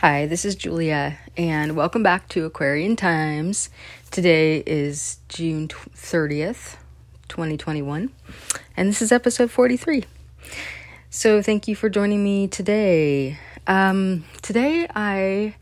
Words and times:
Hi, 0.00 0.26
this 0.26 0.44
is 0.44 0.56
Julia, 0.56 1.16
and 1.38 1.74
welcome 1.74 2.02
back 2.02 2.28
to 2.28 2.44
Aquarian 2.44 2.96
Times. 2.96 3.70
Today 4.10 4.58
is 4.66 5.20
June 5.30 5.68
30th, 5.68 6.76
2021, 7.28 8.10
and 8.76 8.88
this 8.90 9.00
is 9.00 9.10
episode 9.10 9.50
43. 9.50 10.04
So, 11.08 11.40
thank 11.40 11.66
you 11.66 11.74
for 11.74 11.88
joining 11.88 12.22
me 12.22 12.46
today. 12.46 13.38
Um, 13.66 14.26
today, 14.42 14.86
I 14.94 15.54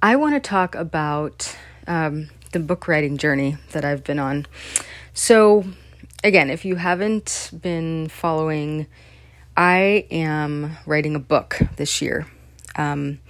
I 0.00 0.14
want 0.14 0.36
to 0.36 0.48
talk 0.48 0.76
about 0.76 1.56
um, 1.88 2.28
the 2.52 2.60
book 2.60 2.86
writing 2.86 3.16
journey 3.16 3.56
that 3.72 3.84
I've 3.84 4.04
been 4.04 4.20
on. 4.20 4.46
So, 5.12 5.64
again, 6.22 6.50
if 6.50 6.64
you 6.64 6.76
haven't 6.76 7.50
been 7.60 8.10
following, 8.10 8.86
I 9.56 10.06
am 10.12 10.76
writing 10.86 11.16
a 11.16 11.20
book 11.20 11.58
this 11.74 12.00
year. 12.00 12.28
Um, 12.80 13.20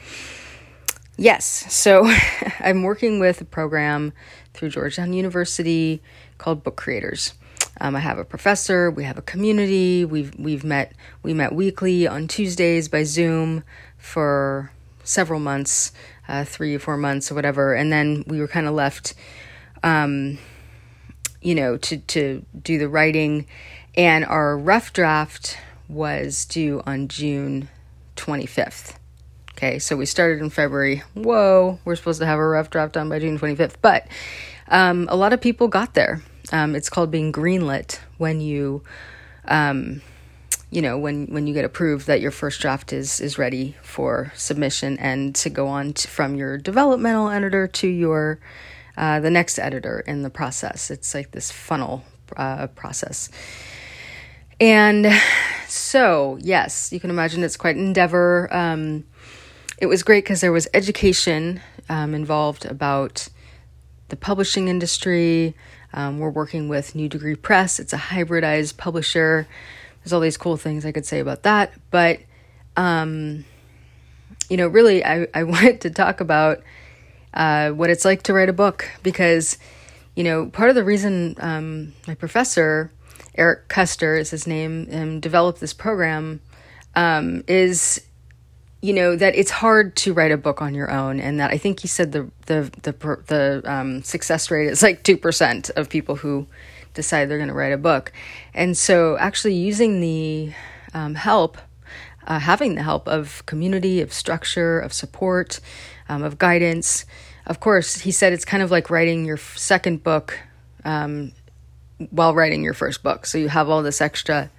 yes, 1.16 1.44
so 1.74 2.04
I'm 2.60 2.84
working 2.84 3.18
with 3.18 3.40
a 3.40 3.44
program 3.44 4.12
through 4.54 4.70
Georgetown 4.70 5.12
University 5.12 6.00
called 6.38 6.62
Book 6.62 6.76
Creators. 6.76 7.34
Um, 7.80 7.96
I 7.96 7.98
have 7.98 8.18
a 8.18 8.24
professor. 8.24 8.92
We 8.92 9.02
have 9.04 9.18
a 9.18 9.22
community. 9.22 10.04
We've 10.04 10.32
we've 10.38 10.62
met 10.62 10.92
we 11.24 11.34
met 11.34 11.52
weekly 11.52 12.06
on 12.06 12.28
Tuesdays 12.28 12.88
by 12.88 13.02
Zoom 13.02 13.64
for 13.98 14.70
several 15.02 15.40
months, 15.40 15.90
uh, 16.28 16.44
three 16.44 16.76
or 16.76 16.78
four 16.78 16.96
months 16.96 17.32
or 17.32 17.34
whatever, 17.34 17.74
and 17.74 17.90
then 17.90 18.22
we 18.28 18.38
were 18.38 18.48
kind 18.48 18.68
of 18.68 18.74
left, 18.74 19.14
um, 19.82 20.38
you 21.40 21.56
know, 21.56 21.76
to 21.76 21.96
to 21.96 22.44
do 22.62 22.78
the 22.78 22.88
writing, 22.88 23.46
and 23.96 24.24
our 24.24 24.56
rough 24.56 24.92
draft 24.92 25.58
was 25.88 26.44
due 26.44 26.82
on 26.86 27.08
June 27.08 27.68
twenty 28.14 28.46
fifth. 28.46 28.99
Okay, 29.62 29.78
so 29.78 29.94
we 29.94 30.06
started 30.06 30.40
in 30.40 30.48
February. 30.48 31.02
Whoa, 31.12 31.78
we're 31.84 31.94
supposed 31.94 32.18
to 32.20 32.24
have 32.24 32.38
a 32.38 32.46
rough 32.46 32.70
draft 32.70 32.94
done 32.94 33.10
by 33.10 33.18
June 33.18 33.38
25th. 33.38 33.74
But 33.82 34.08
um, 34.68 35.06
a 35.10 35.16
lot 35.16 35.34
of 35.34 35.42
people 35.42 35.68
got 35.68 35.92
there. 35.92 36.22
Um, 36.50 36.74
it's 36.74 36.88
called 36.88 37.10
being 37.10 37.30
greenlit 37.30 37.98
when 38.16 38.40
you, 38.40 38.82
um, 39.44 40.00
you 40.70 40.80
know, 40.80 40.96
when 40.96 41.26
when 41.26 41.46
you 41.46 41.52
get 41.52 41.66
approved 41.66 42.06
that 42.06 42.22
your 42.22 42.30
first 42.30 42.62
draft 42.62 42.94
is 42.94 43.20
is 43.20 43.36
ready 43.36 43.76
for 43.82 44.32
submission 44.34 44.96
and 44.96 45.34
to 45.34 45.50
go 45.50 45.68
on 45.68 45.92
to, 45.92 46.08
from 46.08 46.36
your 46.36 46.56
developmental 46.56 47.28
editor 47.28 47.68
to 47.68 47.86
your 47.86 48.40
uh, 48.96 49.20
the 49.20 49.30
next 49.30 49.58
editor 49.58 50.00
in 50.00 50.22
the 50.22 50.30
process. 50.30 50.90
It's 50.90 51.12
like 51.12 51.32
this 51.32 51.52
funnel 51.52 52.02
uh, 52.34 52.68
process. 52.68 53.28
And 54.58 55.06
so, 55.68 56.38
yes, 56.40 56.94
you 56.94 56.98
can 56.98 57.10
imagine 57.10 57.44
it's 57.44 57.58
quite 57.58 57.76
an 57.76 57.84
endeavor. 57.84 58.48
Um, 58.50 59.04
it 59.80 59.86
was 59.86 60.02
great 60.02 60.24
because 60.24 60.42
there 60.42 60.52
was 60.52 60.68
education 60.74 61.60
um, 61.88 62.14
involved 62.14 62.66
about 62.66 63.28
the 64.10 64.16
publishing 64.16 64.68
industry. 64.68 65.54
Um, 65.94 66.18
we're 66.18 66.30
working 66.30 66.68
with 66.68 66.94
New 66.94 67.08
Degree 67.08 67.34
Press. 67.34 67.80
It's 67.80 67.94
a 67.94 67.98
hybridized 67.98 68.76
publisher. 68.76 69.48
There's 70.02 70.12
all 70.12 70.20
these 70.20 70.36
cool 70.36 70.58
things 70.58 70.84
I 70.84 70.92
could 70.92 71.06
say 71.06 71.18
about 71.18 71.44
that. 71.44 71.72
But, 71.90 72.20
um, 72.76 73.46
you 74.50 74.58
know, 74.58 74.68
really, 74.68 75.02
I, 75.02 75.26
I 75.34 75.42
wanted 75.44 75.80
to 75.80 75.90
talk 75.90 76.20
about 76.20 76.62
uh, 77.32 77.70
what 77.70 77.88
it's 77.88 78.04
like 78.04 78.22
to 78.24 78.34
write 78.34 78.50
a 78.50 78.54
book 78.54 78.86
because, 79.02 79.56
you 80.14 80.24
know, 80.24 80.46
part 80.46 80.68
of 80.68 80.76
the 80.76 80.84
reason 80.84 81.36
um, 81.38 81.94
my 82.06 82.14
professor, 82.14 82.92
Eric 83.34 83.68
Koester 83.68 84.20
is 84.20 84.30
his 84.30 84.46
name, 84.46 84.88
um, 84.92 85.20
developed 85.20 85.60
this 85.60 85.72
program 85.72 86.40
um, 86.94 87.44
is 87.46 88.02
you 88.82 88.92
know 88.92 89.14
that 89.14 89.34
it's 89.34 89.50
hard 89.50 89.94
to 89.94 90.12
write 90.12 90.32
a 90.32 90.36
book 90.36 90.62
on 90.62 90.74
your 90.74 90.90
own 90.90 91.20
and 91.20 91.38
that 91.38 91.50
i 91.50 91.58
think 91.58 91.80
he 91.80 91.88
said 91.88 92.12
the 92.12 92.30
the 92.46 92.70
the 92.82 92.92
the 93.26 93.62
um, 93.64 94.02
success 94.02 94.50
rate 94.50 94.68
is 94.68 94.82
like 94.82 95.04
2% 95.04 95.70
of 95.76 95.88
people 95.88 96.16
who 96.16 96.46
decide 96.94 97.28
they're 97.28 97.38
going 97.38 97.48
to 97.48 97.54
write 97.54 97.72
a 97.72 97.78
book. 97.78 98.12
And 98.54 98.76
so 98.76 99.16
actually 99.18 99.54
using 99.54 100.00
the 100.00 100.52
um, 100.94 101.14
help 101.14 101.58
uh, 102.26 102.38
having 102.38 102.74
the 102.74 102.82
help 102.82 103.08
of 103.08 103.44
community 103.46 104.00
of 104.00 104.12
structure 104.12 104.78
of 104.78 104.92
support 104.92 105.60
um, 106.08 106.22
of 106.22 106.38
guidance 106.38 107.06
of 107.46 107.60
course 107.60 108.00
he 108.00 108.10
said 108.10 108.32
it's 108.32 108.44
kind 108.44 108.62
of 108.62 108.70
like 108.70 108.90
writing 108.90 109.24
your 109.24 109.36
second 109.36 110.02
book 110.02 110.38
um, 110.84 111.32
while 112.10 112.34
writing 112.34 112.62
your 112.62 112.74
first 112.74 113.02
book. 113.02 113.26
So 113.26 113.38
you 113.38 113.48
have 113.48 113.68
all 113.68 113.82
this 113.82 114.00
extra 114.00 114.50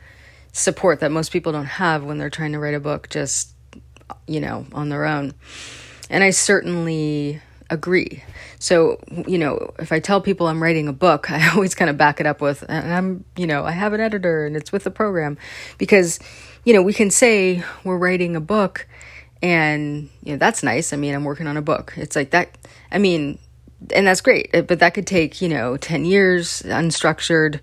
support 0.51 1.00
that 1.00 1.12
most 1.12 1.31
people 1.31 1.51
don't 1.51 1.66
have 1.66 2.03
when 2.03 2.18
they're 2.18 2.29
trying 2.29 2.51
to 2.51 2.59
write 2.59 2.74
a 2.74 2.79
book 2.79 3.09
just 3.09 3.53
you 4.27 4.39
know, 4.39 4.66
on 4.73 4.89
their 4.89 5.05
own. 5.05 5.33
And 6.09 6.23
I 6.23 6.31
certainly 6.31 7.41
agree. 7.69 8.23
So, 8.59 8.99
you 9.25 9.38
know, 9.38 9.73
if 9.79 9.91
I 9.91 9.99
tell 9.99 10.22
people 10.22 10.47
I'm 10.47 10.61
writing 10.61 10.88
a 10.88 10.94
book, 10.94 11.31
I 11.31 11.49
always 11.49 11.73
kind 11.73 11.89
of 11.89 11.97
back 11.97 12.19
it 12.19 12.27
up 12.27 12.41
with, 12.41 12.63
and 12.67 12.94
I'm, 12.94 13.25
you 13.35 13.47
know, 13.47 13.66
I 13.66 13.71
have 13.71 13.94
an 13.94 14.01
editor 14.01 14.45
and 14.45 14.55
it's 14.55 14.71
with 14.71 14.83
the 14.83 14.91
program 14.91 15.38
because, 15.77 16.19
you 16.63 16.73
know, 16.73 16.81
we 16.81 16.94
can 16.94 17.09
say 17.09 17.63
we're 17.83 17.97
writing 17.97 18.35
a 18.35 18.41
book 18.41 18.88
and, 19.41 20.09
you 20.23 20.33
know, 20.33 20.38
that's 20.38 20.61
nice. 20.61 20.94
I 20.94 20.97
mean, 20.97 21.16
I'm 21.16 21.23
working 21.23 21.47
on 21.47 21.57
a 21.57 21.61
book. 21.61 21.94
It's 21.97 22.16
like 22.16 22.31
that. 22.31 22.55
I 22.91 23.00
mean, 23.00 23.39
and 23.89 24.05
that's 24.05 24.21
great, 24.21 24.51
but 24.51 24.79
that 24.79 24.94
could 24.94 25.07
take, 25.07 25.41
you 25.41 25.50
know, 25.50 25.77
10 25.77 26.05
years 26.05 26.61
unstructured. 26.63 27.61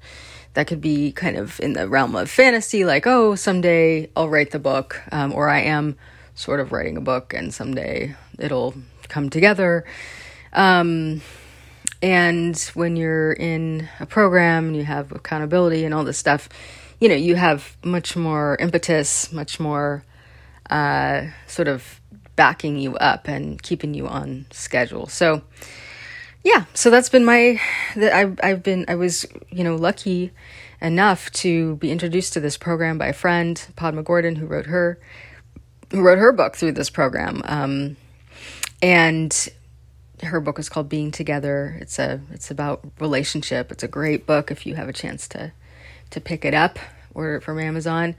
That 0.54 0.66
could 0.66 0.80
be 0.80 1.12
kind 1.12 1.36
of 1.36 1.60
in 1.60 1.74
the 1.74 1.88
realm 1.88 2.16
of 2.16 2.28
fantasy, 2.28 2.84
like, 2.84 3.06
oh, 3.06 3.36
someday 3.36 4.10
I'll 4.16 4.28
write 4.28 4.50
the 4.50 4.58
book, 4.58 5.00
um, 5.12 5.32
or 5.32 5.48
I 5.48 5.60
am 5.60 5.96
sort 6.38 6.60
of 6.60 6.70
writing 6.70 6.96
a 6.96 7.00
book 7.00 7.34
and 7.34 7.52
someday 7.52 8.14
it'll 8.38 8.72
come 9.08 9.28
together. 9.28 9.84
Um, 10.52 11.20
and 12.00 12.56
when 12.74 12.94
you're 12.94 13.32
in 13.32 13.88
a 13.98 14.06
program 14.06 14.68
and 14.68 14.76
you 14.76 14.84
have 14.84 15.10
accountability 15.10 15.84
and 15.84 15.92
all 15.92 16.04
this 16.04 16.16
stuff, 16.16 16.48
you 17.00 17.08
know, 17.08 17.16
you 17.16 17.34
have 17.34 17.76
much 17.82 18.16
more 18.16 18.56
impetus, 18.60 19.32
much 19.32 19.58
more 19.58 20.04
uh, 20.70 21.26
sort 21.48 21.66
of 21.66 22.00
backing 22.36 22.78
you 22.78 22.94
up 22.96 23.26
and 23.26 23.60
keeping 23.60 23.92
you 23.92 24.06
on 24.06 24.46
schedule. 24.52 25.08
So, 25.08 25.42
yeah, 26.44 26.66
so 26.72 26.88
that's 26.88 27.08
been 27.08 27.24
my 27.24 27.60
that 27.96 28.12
I've 28.12 28.38
I've 28.44 28.62
been 28.62 28.84
I 28.86 28.94
was 28.94 29.26
you 29.50 29.64
know 29.64 29.74
lucky 29.74 30.30
enough 30.80 31.32
to 31.32 31.74
be 31.76 31.90
introduced 31.90 32.32
to 32.34 32.40
this 32.40 32.56
program 32.56 32.96
by 32.96 33.08
a 33.08 33.12
friend, 33.12 33.60
Padma 33.74 34.04
Gordon, 34.04 34.36
who 34.36 34.46
wrote 34.46 34.66
her 34.66 35.00
who 35.90 36.00
wrote 36.02 36.18
her 36.18 36.32
book 36.32 36.56
through 36.56 36.72
this 36.72 36.90
program. 36.90 37.42
Um, 37.44 37.96
and 38.82 39.48
her 40.22 40.40
book 40.40 40.58
is 40.58 40.68
called 40.68 40.88
Being 40.88 41.10
Together. 41.10 41.78
It's 41.80 41.98
a 41.98 42.20
it's 42.32 42.50
about 42.50 42.84
relationship. 42.98 43.70
It's 43.72 43.82
a 43.82 43.88
great 43.88 44.26
book 44.26 44.50
if 44.50 44.66
you 44.66 44.74
have 44.74 44.88
a 44.88 44.92
chance 44.92 45.28
to 45.28 45.52
to 46.10 46.20
pick 46.20 46.44
it 46.44 46.54
up, 46.54 46.78
order 47.14 47.36
it 47.36 47.42
from 47.42 47.58
Amazon. 47.58 48.14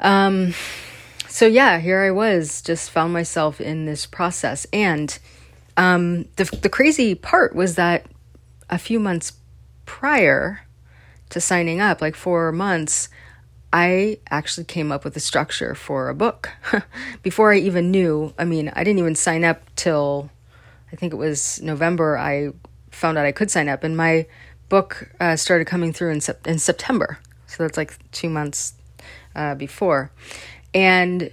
Um 0.00 0.54
so 1.28 1.46
yeah, 1.46 1.78
here 1.78 2.00
I 2.00 2.10
was, 2.10 2.62
just 2.62 2.90
found 2.90 3.12
myself 3.12 3.60
in 3.60 3.86
this 3.86 4.06
process. 4.06 4.66
And 4.72 5.18
um 5.76 6.26
the 6.36 6.44
the 6.62 6.68
crazy 6.68 7.14
part 7.14 7.54
was 7.54 7.74
that 7.76 8.06
a 8.68 8.78
few 8.78 8.98
months 8.98 9.32
prior 9.84 10.62
to 11.30 11.40
signing 11.40 11.80
up, 11.80 12.00
like 12.00 12.14
4 12.14 12.52
months, 12.52 13.08
I 13.72 14.18
actually 14.30 14.64
came 14.64 14.92
up 14.92 15.04
with 15.04 15.16
a 15.16 15.20
structure 15.20 15.74
for 15.74 16.08
a 16.08 16.14
book 16.14 16.50
before 17.22 17.52
I 17.52 17.58
even 17.58 17.90
knew. 17.90 18.32
I 18.38 18.44
mean, 18.44 18.70
I 18.74 18.84
didn't 18.84 19.00
even 19.00 19.14
sign 19.14 19.44
up 19.44 19.62
till 19.76 20.30
I 20.92 20.96
think 20.96 21.12
it 21.12 21.16
was 21.16 21.60
November. 21.60 22.16
I 22.16 22.50
found 22.90 23.18
out 23.18 23.26
I 23.26 23.32
could 23.32 23.50
sign 23.50 23.68
up, 23.68 23.84
and 23.84 23.96
my 23.96 24.26
book 24.68 25.10
uh, 25.20 25.36
started 25.36 25.66
coming 25.66 25.92
through 25.92 26.12
in, 26.12 26.20
sep- 26.20 26.46
in 26.46 26.58
September. 26.58 27.18
So 27.46 27.62
that's 27.62 27.76
like 27.76 27.98
two 28.12 28.28
months 28.30 28.74
uh, 29.34 29.54
before. 29.54 30.10
And 30.74 31.30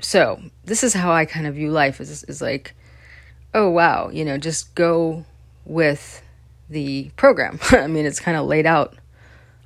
so 0.00 0.40
this 0.64 0.82
is 0.84 0.94
how 0.94 1.12
I 1.12 1.24
kind 1.24 1.46
of 1.46 1.54
view 1.54 1.70
life 1.70 2.00
is, 2.00 2.24
is 2.24 2.42
like, 2.42 2.74
oh, 3.52 3.68
wow, 3.70 4.10
you 4.10 4.24
know, 4.24 4.38
just 4.38 4.74
go 4.74 5.24
with 5.64 6.22
the 6.68 7.10
program. 7.16 7.58
I 7.70 7.86
mean, 7.86 8.06
it's 8.06 8.20
kind 8.20 8.36
of 8.36 8.46
laid 8.46 8.66
out 8.66 8.94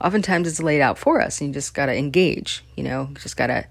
oftentimes 0.01 0.49
it's 0.49 0.61
laid 0.61 0.81
out 0.81 0.99
for 0.99 1.21
us 1.21 1.41
and 1.41 1.49
you 1.49 1.55
just 1.55 1.75
got 1.75 1.87
to 1.87 1.97
engage 1.97 2.65
you 2.77 2.85
know 2.85 3.11
just 3.15 3.37
got 3.37 3.49
to 3.49 3.67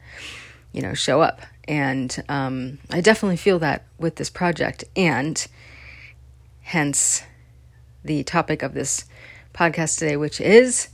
you 0.74 0.82
know 0.82 0.94
show 0.94 1.22
up. 1.22 1.42
And 1.70 2.24
um, 2.30 2.80
i 2.92 3.02
definitely 3.02 3.38
feel 3.38 3.60
that 3.60 3.84
with 3.98 4.16
this 4.16 4.30
project 4.30 4.86
and 4.96 5.46
hence 6.62 7.24
the 8.06 8.24
topic 8.24 8.64
of 8.64 8.74
this 8.74 9.06
podcast 9.54 10.00
today 10.00 10.16
which 10.16 10.40
is 10.40 10.90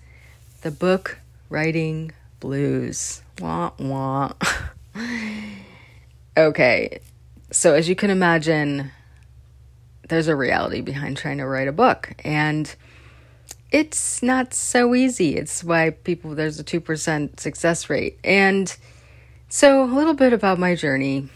the 0.61 0.71
book 0.71 1.19
writing 1.49 2.11
blues. 2.39 3.21
Wah 3.39 3.71
wah. 3.77 4.33
Okay 6.35 6.99
so 7.51 7.75
as 7.75 7.87
you 7.87 7.95
can 7.95 8.09
imagine 8.09 8.91
there's 10.09 10.27
a 10.27 10.35
reality 10.35 10.81
behind 10.81 11.17
trying 11.17 11.37
to 11.37 11.45
write 11.45 11.67
a 11.67 11.71
book. 11.71 12.13
And 12.23 12.73
it's 13.73 14.23
not 14.23 14.53
so 14.53 14.95
easy. 14.95 15.35
It's 15.35 15.63
why 15.63 15.89
people, 15.91 16.35
there's 16.35 16.59
a 16.59 16.63
2% 16.63 17.39
success 17.41 17.89
rate. 17.89 18.19
And 18.23 18.75
so, 19.49 19.83
a 19.83 19.85
little 19.85 20.13
bit 20.15 20.33
about 20.33 20.59
my 20.59 20.75
journey. 20.75 21.29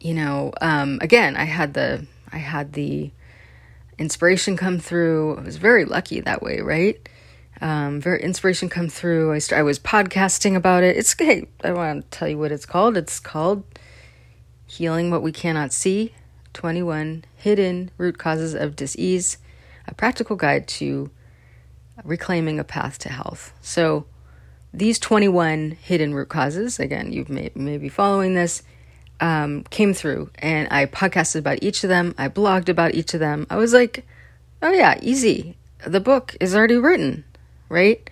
you 0.00 0.14
know, 0.14 0.52
um, 0.60 0.98
again, 1.02 1.36
I 1.36 1.44
had 1.44 1.74
the 1.74 2.06
I 2.32 2.38
had 2.38 2.72
the 2.74 3.10
inspiration 3.98 4.56
come 4.56 4.78
through. 4.80 5.38
I 5.38 5.42
was 5.42 5.56
very 5.58 5.84
lucky 5.84 6.20
that 6.20 6.42
way, 6.42 6.60
right? 6.60 6.98
Um, 7.60 8.00
very 8.00 8.22
inspiration 8.22 8.68
come 8.68 8.88
through. 8.88 9.32
I 9.32 9.38
st- 9.38 9.58
I 9.58 9.62
was 9.62 9.78
podcasting 9.78 10.56
about 10.56 10.82
it. 10.84 10.96
It's 10.96 11.14
hey, 11.18 11.46
I 11.64 11.72
want 11.72 12.10
to 12.10 12.18
tell 12.18 12.28
you 12.28 12.38
what 12.38 12.52
it's 12.52 12.66
called. 12.66 12.96
It's 12.96 13.20
called 13.20 13.64
Healing 14.66 15.10
What 15.10 15.22
We 15.22 15.32
Cannot 15.32 15.72
See: 15.72 16.14
Twenty 16.52 16.82
One 16.82 17.24
Hidden 17.36 17.90
Root 17.98 18.18
Causes 18.18 18.54
of 18.54 18.76
Disease, 18.76 19.38
a 19.86 19.94
practical 19.94 20.36
guide 20.36 20.66
to 20.68 21.10
reclaiming 22.04 22.58
a 22.58 22.64
path 22.64 22.98
to 22.98 23.08
health. 23.08 23.52
So 23.60 24.06
these 24.72 24.98
21 24.98 25.72
hidden 25.82 26.14
root 26.14 26.28
causes, 26.28 26.80
again, 26.80 27.12
you 27.12 27.26
may, 27.28 27.50
may 27.54 27.78
be 27.78 27.88
following 27.88 28.34
this, 28.34 28.62
um, 29.20 29.64
came 29.70 29.94
through 29.94 30.30
and 30.38 30.66
I 30.70 30.86
podcasted 30.86 31.36
about 31.36 31.62
each 31.62 31.84
of 31.84 31.88
them. 31.88 32.14
I 32.18 32.28
blogged 32.28 32.68
about 32.68 32.94
each 32.94 33.14
of 33.14 33.20
them. 33.20 33.46
I 33.50 33.56
was 33.56 33.72
like, 33.72 34.06
oh 34.62 34.72
yeah, 34.72 34.98
easy. 35.00 35.56
The 35.86 36.00
book 36.00 36.36
is 36.40 36.54
already 36.54 36.76
written, 36.76 37.24
right? 37.68 38.08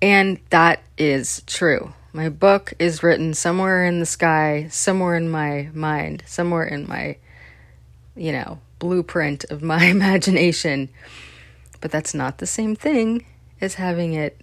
And 0.00 0.40
that 0.50 0.82
is 0.98 1.42
true. 1.46 1.92
My 2.12 2.28
book 2.28 2.74
is 2.78 3.02
written 3.02 3.32
somewhere 3.32 3.86
in 3.86 4.00
the 4.00 4.06
sky, 4.06 4.66
somewhere 4.70 5.14
in 5.14 5.30
my 5.30 5.70
mind, 5.72 6.24
somewhere 6.26 6.64
in 6.64 6.86
my, 6.86 7.16
you 8.14 8.32
know, 8.32 8.58
blueprint 8.78 9.44
of 9.44 9.62
my 9.62 9.84
imagination. 9.96 10.88
But 11.80 11.90
that's 11.90 12.14
not 12.14 12.38
the 12.38 12.46
same 12.46 12.76
thing 12.76 13.26
as 13.60 13.74
having 13.74 14.14
it, 14.14 14.40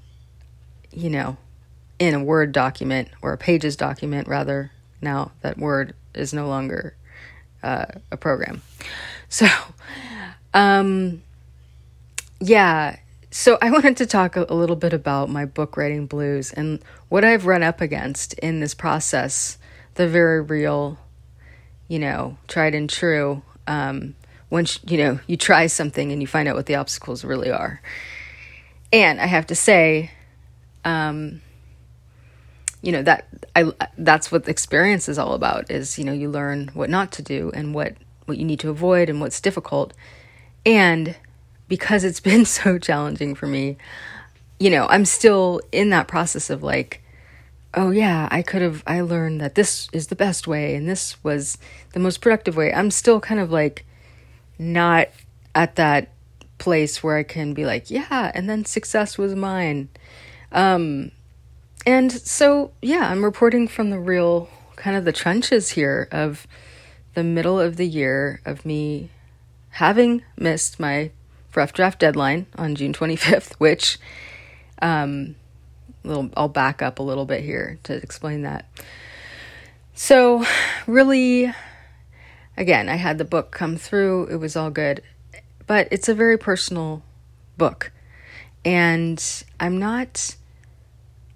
you 0.91 1.09
know, 1.09 1.37
in 1.99 2.13
a 2.13 2.23
Word 2.23 2.51
document 2.51 3.09
or 3.21 3.33
a 3.33 3.37
Pages 3.37 3.75
document, 3.75 4.27
rather. 4.27 4.71
Now 5.01 5.31
that 5.41 5.57
Word 5.57 5.93
is 6.13 6.33
no 6.33 6.47
longer 6.47 6.95
uh, 7.63 7.85
a 8.11 8.17
program. 8.17 8.61
So, 9.31 9.45
um, 10.55 11.21
yeah. 12.39 12.97
So 13.29 13.59
I 13.61 13.69
wanted 13.71 13.97
to 13.97 14.07
talk 14.07 14.35
a, 14.35 14.47
a 14.49 14.55
little 14.55 14.75
bit 14.75 14.91
about 14.91 15.29
my 15.29 15.45
book 15.45 15.77
writing 15.77 16.07
blues 16.07 16.51
and 16.51 16.79
what 17.09 17.23
I've 17.23 17.45
run 17.45 17.61
up 17.61 17.79
against 17.79 18.33
in 18.39 18.59
this 18.59 18.73
process. 18.73 19.59
The 19.93 20.07
very 20.07 20.41
real, 20.41 20.97
you 21.87 21.99
know, 21.99 22.39
tried 22.47 22.73
and 22.73 22.89
true 22.89 23.43
um, 23.69 24.15
once 24.49 24.79
you 24.87 24.97
know 24.97 25.19
you 25.27 25.37
try 25.37 25.67
something 25.67 26.11
and 26.11 26.21
you 26.21 26.27
find 26.27 26.49
out 26.49 26.55
what 26.55 26.65
the 26.65 26.75
obstacles 26.75 27.23
really 27.23 27.49
are. 27.49 27.81
And 28.91 29.21
i 29.21 29.27
have 29.27 29.45
to 29.47 29.55
say 29.55 30.11
um 30.83 31.41
you 32.81 32.91
know 32.91 33.03
that 33.03 33.27
i 33.55 33.71
that's 33.97 34.31
what 34.31 34.47
experience 34.47 35.07
is 35.07 35.19
all 35.19 35.33
about 35.33 35.69
is 35.69 35.99
you 35.99 36.03
know 36.03 36.11
you 36.11 36.29
learn 36.29 36.71
what 36.73 36.89
not 36.89 37.11
to 37.13 37.21
do 37.21 37.51
and 37.53 37.75
what 37.75 37.93
what 38.25 38.37
you 38.37 38.45
need 38.45 38.59
to 38.59 38.69
avoid 38.69 39.09
and 39.09 39.21
what's 39.21 39.41
difficult. 39.41 39.93
And 40.65 41.15
because 41.67 42.03
it's 42.03 42.19
been 42.31 42.45
so 42.45 42.77
challenging 42.77 43.35
for 43.35 43.47
me 43.47 43.77
you 44.59 44.69
know 44.69 44.85
i'm 44.87 45.05
still 45.05 45.61
in 45.71 45.89
that 45.89 46.07
process 46.07 46.49
of 46.49 46.61
like 46.61 47.01
oh 47.73 47.91
yeah 47.91 48.27
i 48.31 48.41
could 48.41 48.61
have 48.61 48.83
i 48.87 48.99
learned 49.01 49.39
that 49.39 49.55
this 49.55 49.87
is 49.93 50.07
the 50.07 50.15
best 50.15 50.47
way 50.47 50.75
and 50.75 50.89
this 50.89 51.21
was 51.23 51.57
the 51.93 51.99
most 51.99 52.19
productive 52.21 52.55
way 52.55 52.73
i'm 52.73 52.89
still 52.91 53.19
kind 53.19 53.39
of 53.39 53.51
like 53.51 53.85
not 54.57 55.07
at 55.55 55.75
that 55.75 56.09
place 56.59 57.01
where 57.01 57.17
I 57.17 57.23
can 57.23 57.53
be 57.53 57.65
like, 57.65 57.89
yeah, 57.89 58.31
and 58.35 58.47
then 58.47 58.65
success 58.65 59.17
was 59.17 59.33
mine. 59.33 59.89
Um, 60.51 61.11
and 61.85 62.11
so, 62.11 62.71
yeah, 62.81 63.09
I'm 63.09 63.23
reporting 63.23 63.67
from 63.67 63.89
the 63.89 63.99
real 63.99 64.49
kind 64.75 64.95
of 64.95 65.05
the 65.05 65.11
trenches 65.11 65.69
here 65.69 66.07
of 66.11 66.45
the 67.15 67.23
middle 67.23 67.59
of 67.59 67.77
the 67.77 67.87
year 67.87 68.41
of 68.45 68.65
me 68.65 69.09
having 69.71 70.23
missed 70.37 70.79
my 70.79 71.11
rough 71.55 71.73
draft 71.73 71.99
deadline 71.99 72.45
on 72.55 72.75
June 72.75 72.93
25th, 72.93 73.53
which 73.53 73.97
um, 74.81 75.35
little, 76.09 76.29
I'll 76.35 76.49
back 76.49 76.81
up 76.81 76.99
a 76.99 77.03
little 77.03 77.25
bit 77.25 77.43
here 77.43 77.79
to 77.83 77.93
explain 77.93 78.41
that. 78.43 78.65
So, 79.93 80.45
really, 80.87 81.53
again, 82.57 82.89
I 82.89 82.95
had 82.95 83.17
the 83.17 83.25
book 83.25 83.51
come 83.51 83.77
through, 83.77 84.27
it 84.27 84.37
was 84.37 84.55
all 84.55 84.69
good. 84.69 85.01
But 85.67 85.87
it's 85.91 86.09
a 86.09 86.15
very 86.15 86.37
personal 86.37 87.03
book. 87.57 87.91
And 88.65 89.23
I'm 89.59 89.77
not 89.77 90.35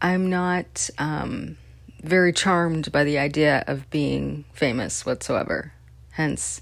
I'm 0.04 0.30
not 0.30 0.90
um, 0.98 1.58
very 2.04 2.34
charmed 2.34 2.92
by 2.92 3.06
the 3.06 3.18
idea 3.18 3.64
of 3.68 3.90
being 3.90 4.44
famous 4.52 5.06
whatsoever. 5.06 5.72
Hence, 6.12 6.62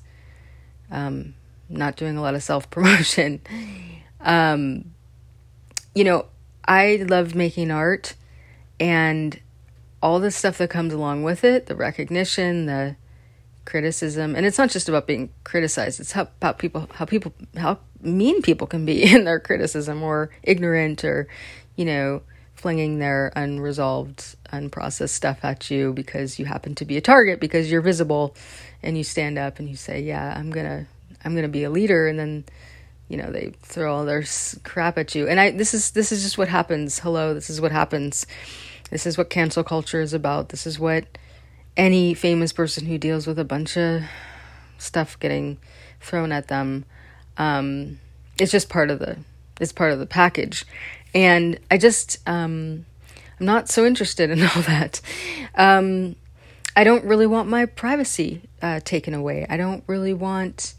um, 0.91 1.33
not 1.67 1.95
doing 1.95 2.17
a 2.17 2.21
lot 2.21 2.35
of 2.35 2.43
self 2.43 2.69
promotion. 2.69 3.41
um, 4.21 4.93
you 5.95 6.03
know, 6.03 6.27
I 6.71 7.05
love 7.05 7.35
making 7.35 7.69
art 7.69 8.15
and 8.79 9.37
all 10.01 10.21
the 10.21 10.31
stuff 10.31 10.57
that 10.59 10.69
comes 10.69 10.93
along 10.93 11.23
with 11.23 11.43
it 11.43 11.65
the 11.65 11.75
recognition, 11.75 12.65
the 12.65 12.95
criticism 13.65 14.35
and 14.35 14.45
it's 14.45 14.57
not 14.57 14.71
just 14.71 14.89
about 14.89 15.05
being 15.05 15.29
criticized 15.43 15.99
it's 15.99 16.13
how, 16.13 16.27
how 16.41 16.51
people 16.51 16.89
how 16.93 17.05
people 17.05 17.31
how 17.57 17.77
mean 18.01 18.41
people 18.41 18.65
can 18.65 18.85
be 18.85 19.03
in 19.13 19.23
their 19.25 19.39
criticism 19.39 20.01
or 20.01 20.31
ignorant 20.41 21.03
or 21.03 21.27
you 21.75 21.85
know 21.85 22.21
flinging 22.55 22.97
their 22.99 23.31
unresolved 23.35 24.35
unprocessed 24.51 25.09
stuff 25.09 25.43
at 25.43 25.69
you 25.69 25.93
because 25.93 26.39
you 26.39 26.45
happen 26.45 26.73
to 26.73 26.85
be 26.85 26.97
a 26.97 27.01
target 27.01 27.39
because 27.39 27.69
you're 27.69 27.81
visible 27.81 28.35
and 28.81 28.97
you 28.97 29.03
stand 29.03 29.37
up 29.37 29.59
and 29.59 29.69
you 29.69 29.75
say 29.75 30.01
yeah 30.01 30.33
i'm 30.35 30.49
gonna 30.49 30.87
i'm 31.23 31.35
gonna 31.35 31.47
be 31.47 31.63
a 31.63 31.69
leader 31.69 32.07
and 32.07 32.17
then 32.17 32.43
you 33.11 33.17
know 33.17 33.31
they 33.31 33.51
throw 33.61 33.93
all 33.93 34.05
their 34.05 34.23
crap 34.63 34.97
at 34.97 35.13
you 35.13 35.27
and 35.27 35.39
i 35.39 35.51
this 35.51 35.73
is 35.73 35.91
this 35.91 36.11
is 36.11 36.23
just 36.23 36.37
what 36.37 36.47
happens 36.47 36.99
hello 36.99 37.33
this 37.33 37.49
is 37.49 37.59
what 37.59 37.71
happens 37.71 38.25
this 38.89 39.05
is 39.05 39.17
what 39.17 39.29
cancel 39.29 39.63
culture 39.63 40.01
is 40.01 40.13
about 40.13 40.49
this 40.49 40.65
is 40.65 40.79
what 40.79 41.05
any 41.77 42.13
famous 42.13 42.53
person 42.53 42.85
who 42.85 42.97
deals 42.97 43.27
with 43.27 43.39
a 43.39 43.43
bunch 43.43 43.77
of 43.77 44.03
stuff 44.77 45.19
getting 45.19 45.57
thrown 45.99 46.31
at 46.31 46.47
them. 46.47 46.85
Um, 47.37 47.99
it's 48.39 48.51
just 48.51 48.69
part 48.69 48.89
of 48.89 48.99
the 48.99 49.17
it's 49.59 49.71
part 49.71 49.93
of 49.93 49.99
the 49.99 50.07
package, 50.07 50.65
and 51.13 51.59
I 51.69 51.77
just 51.77 52.17
um, 52.27 52.85
I'm 53.39 53.45
not 53.45 53.69
so 53.69 53.85
interested 53.85 54.29
in 54.29 54.41
all 54.55 54.61
that. 54.63 55.01
Um, 55.55 56.15
I 56.75 56.83
don't 56.83 57.05
really 57.05 57.27
want 57.27 57.49
my 57.49 57.65
privacy 57.65 58.41
uh, 58.61 58.79
taken 58.83 59.13
away. 59.13 59.45
I 59.49 59.57
don't 59.57 59.83
really 59.87 60.13
want, 60.13 60.73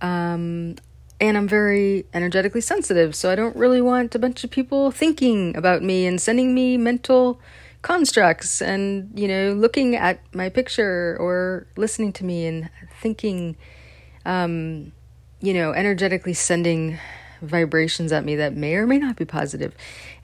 um, 0.00 0.76
and 1.20 1.36
I'm 1.36 1.48
very 1.48 2.06
energetically 2.12 2.60
sensitive, 2.60 3.14
so 3.14 3.30
I 3.30 3.34
don't 3.34 3.56
really 3.56 3.80
want 3.80 4.14
a 4.14 4.18
bunch 4.18 4.44
of 4.44 4.50
people 4.50 4.90
thinking 4.90 5.56
about 5.56 5.82
me 5.82 6.06
and 6.06 6.20
sending 6.20 6.54
me 6.54 6.76
mental 6.76 7.40
constructs 7.84 8.62
and 8.62 9.10
you 9.14 9.28
know 9.28 9.52
looking 9.52 9.94
at 9.94 10.18
my 10.34 10.48
picture 10.48 11.18
or 11.20 11.66
listening 11.76 12.14
to 12.14 12.24
me 12.24 12.46
and 12.46 12.70
thinking 13.02 13.54
um 14.24 14.90
you 15.42 15.52
know 15.52 15.70
energetically 15.74 16.32
sending 16.32 16.98
vibrations 17.42 18.10
at 18.10 18.24
me 18.24 18.36
that 18.36 18.56
may 18.56 18.74
or 18.74 18.86
may 18.86 18.96
not 18.96 19.16
be 19.16 19.26
positive. 19.26 19.74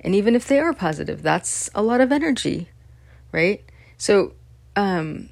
and 0.00 0.14
even 0.14 0.34
if 0.34 0.48
they 0.48 0.58
are 0.58 0.72
positive 0.72 1.22
that's 1.22 1.68
a 1.74 1.82
lot 1.82 2.00
of 2.00 2.10
energy 2.10 2.70
right 3.30 3.62
so 3.98 4.32
um 4.74 5.28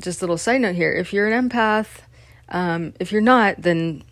just 0.00 0.20
a 0.20 0.24
little 0.24 0.36
side 0.36 0.60
note 0.60 0.74
here 0.74 0.92
if 0.92 1.12
you're 1.12 1.28
an 1.28 1.48
empath 1.48 2.00
um 2.48 2.92
if 2.98 3.12
you're 3.12 3.20
not 3.20 3.62
then 3.62 4.02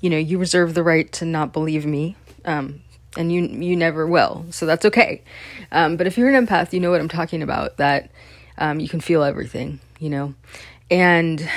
you 0.00 0.10
know 0.10 0.18
you 0.18 0.38
reserve 0.38 0.74
the 0.74 0.82
right 0.82 1.10
to 1.12 1.24
not 1.24 1.52
believe 1.52 1.84
me 1.84 2.16
um 2.44 2.80
and 3.16 3.32
you 3.32 3.42
you 3.42 3.76
never 3.76 4.06
will. 4.06 4.46
So 4.50 4.66
that's 4.66 4.84
okay. 4.86 5.22
Um, 5.70 5.96
but 5.96 6.06
if 6.06 6.16
you're 6.16 6.32
an 6.32 6.46
empath, 6.46 6.72
you 6.72 6.80
know 6.80 6.90
what 6.90 7.00
I'm 7.00 7.08
talking 7.08 7.42
about. 7.42 7.76
That 7.76 8.10
um, 8.58 8.80
you 8.80 8.88
can 8.88 9.00
feel 9.00 9.22
everything, 9.22 9.80
you 9.98 10.10
know, 10.10 10.34
and 10.90 11.48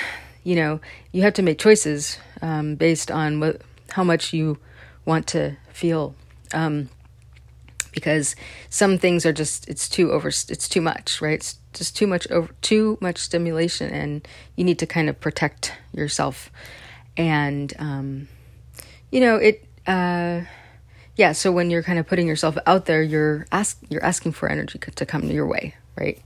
you 0.44 0.56
know 0.56 0.80
you 1.12 1.22
have 1.24 1.34
to 1.36 1.42
make 1.42 1.60
choices 1.60 2.18
um, 2.42 2.76
based 2.76 3.12
on 3.12 3.40
what 3.40 3.62
how 3.92 4.04
much 4.04 4.34
you 4.34 4.58
want 5.06 5.28
to 5.28 5.56
feel. 5.72 6.16
Um, 6.54 6.90
because 7.92 8.36
some 8.70 8.98
things 8.98 9.26
are 9.26 9.32
just 9.32 9.70
it's 9.70 9.88
too 9.88 10.12
over 10.12 10.28
it's 10.28 10.68
too 10.68 10.82
much 10.82 11.22
right 11.22 11.36
it's 11.36 11.60
just 11.72 11.96
too 11.96 12.06
much 12.06 12.30
over 12.30 12.50
too 12.62 12.98
much 13.00 13.18
stimulation 13.18 13.90
and 13.90 14.28
you 14.58 14.66
need 14.66 14.78
to 14.78 14.86
kind 14.86 15.08
of 15.08 15.18
protect 15.22 15.72
yourself 15.94 16.52
and 17.18 17.74
um, 17.80 18.28
you 19.12 19.20
know 19.20 19.36
it 19.38 19.66
uh, 19.88 20.42
yeah, 21.16 21.32
so 21.32 21.52
when 21.52 21.70
you're 21.70 21.84
kind 21.84 21.98
of 21.98 22.08
putting 22.08 22.28
yourself 22.28 22.58
out 22.66 22.86
there, 22.86 23.02
you're 23.02 23.48
ask 23.52 23.80
you're 23.90 24.04
asking 24.04 24.34
for 24.34 24.50
energy 24.50 24.80
to 24.80 25.06
come 25.06 25.24
your 25.24 25.48
way, 25.48 25.76
right? 25.98 26.22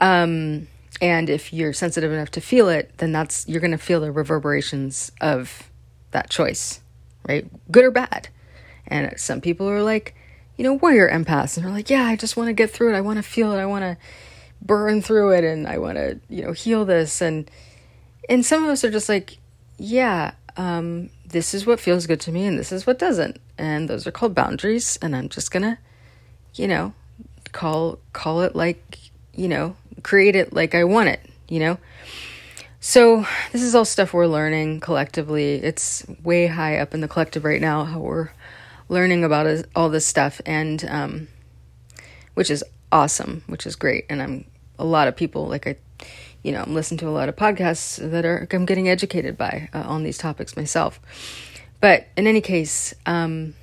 Um, 0.00 0.66
and 1.00 1.30
if 1.30 1.52
you're 1.52 1.72
sensitive 1.72 2.12
enough 2.12 2.30
to 2.32 2.40
feel 2.40 2.68
it, 2.68 2.92
then 2.98 3.12
that's 3.12 3.46
you're 3.48 3.60
going 3.60 3.70
to 3.70 3.78
feel 3.78 4.00
the 4.00 4.10
reverberations 4.10 5.12
of 5.20 5.70
that 6.10 6.28
choice, 6.28 6.80
right? 7.28 7.48
Good 7.70 7.84
or 7.84 7.90
bad. 7.90 8.28
And 8.86 9.12
some 9.18 9.40
people 9.40 9.68
are 9.68 9.82
like, 9.82 10.16
you 10.56 10.64
know, 10.64 10.74
warrior 10.74 11.08
empaths, 11.08 11.56
and 11.56 11.64
they're 11.64 11.72
like, 11.72 11.90
yeah, 11.90 12.04
I 12.04 12.16
just 12.16 12.36
want 12.36 12.48
to 12.48 12.52
get 12.52 12.70
through 12.70 12.92
it. 12.92 12.96
I 12.96 13.00
want 13.00 13.18
to 13.18 13.22
feel 13.22 13.52
it. 13.52 13.58
I 13.58 13.66
want 13.66 13.82
to 13.82 13.96
burn 14.60 15.00
through 15.02 15.30
it 15.32 15.44
and 15.44 15.66
I 15.66 15.78
want 15.78 15.96
to, 15.96 16.20
you 16.28 16.44
know, 16.44 16.52
heal 16.52 16.84
this 16.84 17.22
and 17.22 17.50
and 18.28 18.44
some 18.44 18.62
of 18.62 18.70
us 18.70 18.84
are 18.84 18.90
just 18.90 19.08
like, 19.08 19.38
yeah, 19.80 20.32
um, 20.58 21.08
this 21.26 21.54
is 21.54 21.64
what 21.64 21.80
feels 21.80 22.06
good 22.06 22.20
to 22.20 22.32
me 22.32 22.44
and 22.44 22.58
this 22.58 22.70
is 22.70 22.86
what 22.86 22.98
doesn't. 22.98 23.40
And 23.56 23.88
those 23.88 24.06
are 24.06 24.12
called 24.12 24.34
boundaries 24.34 24.98
and 25.00 25.16
I'm 25.16 25.30
just 25.30 25.50
going 25.50 25.62
to, 25.62 25.78
you 26.54 26.68
know, 26.68 26.92
call 27.52 27.98
call 28.12 28.42
it 28.42 28.54
like, 28.54 28.98
you 29.34 29.48
know, 29.48 29.74
create 30.02 30.36
it 30.36 30.52
like 30.52 30.74
I 30.74 30.84
want 30.84 31.08
it, 31.08 31.20
you 31.48 31.60
know? 31.60 31.78
So, 32.82 33.26
this 33.52 33.62
is 33.62 33.74
all 33.74 33.84
stuff 33.84 34.12
we're 34.12 34.26
learning 34.26 34.80
collectively. 34.80 35.54
It's 35.54 36.06
way 36.22 36.46
high 36.46 36.78
up 36.78 36.94
in 36.94 37.00
the 37.00 37.08
collective 37.08 37.44
right 37.44 37.60
now 37.60 37.84
how 37.84 38.00
we're 38.00 38.30
learning 38.88 39.24
about 39.24 39.64
all 39.74 39.88
this 39.88 40.06
stuff 40.06 40.40
and 40.44 40.84
um, 40.88 41.28
which 42.34 42.50
is 42.50 42.62
awesome, 42.92 43.44
which 43.46 43.66
is 43.66 43.76
great. 43.76 44.04
And 44.10 44.20
I'm 44.22 44.44
a 44.78 44.84
lot 44.84 45.08
of 45.08 45.16
people 45.16 45.46
like 45.46 45.66
I 45.66 45.76
you 46.42 46.52
know, 46.52 46.62
I'm 46.62 46.74
listening 46.74 46.98
to 46.98 47.08
a 47.08 47.10
lot 47.10 47.28
of 47.28 47.36
podcasts 47.36 47.98
that 48.10 48.24
are 48.24 48.46
I'm 48.50 48.66
getting 48.66 48.88
educated 48.88 49.36
by 49.36 49.68
uh, 49.72 49.82
on 49.86 50.02
these 50.02 50.18
topics 50.18 50.56
myself. 50.56 51.00
But 51.80 52.08
in 52.16 52.26
any 52.26 52.40
case, 52.40 52.94
um, 53.06 53.54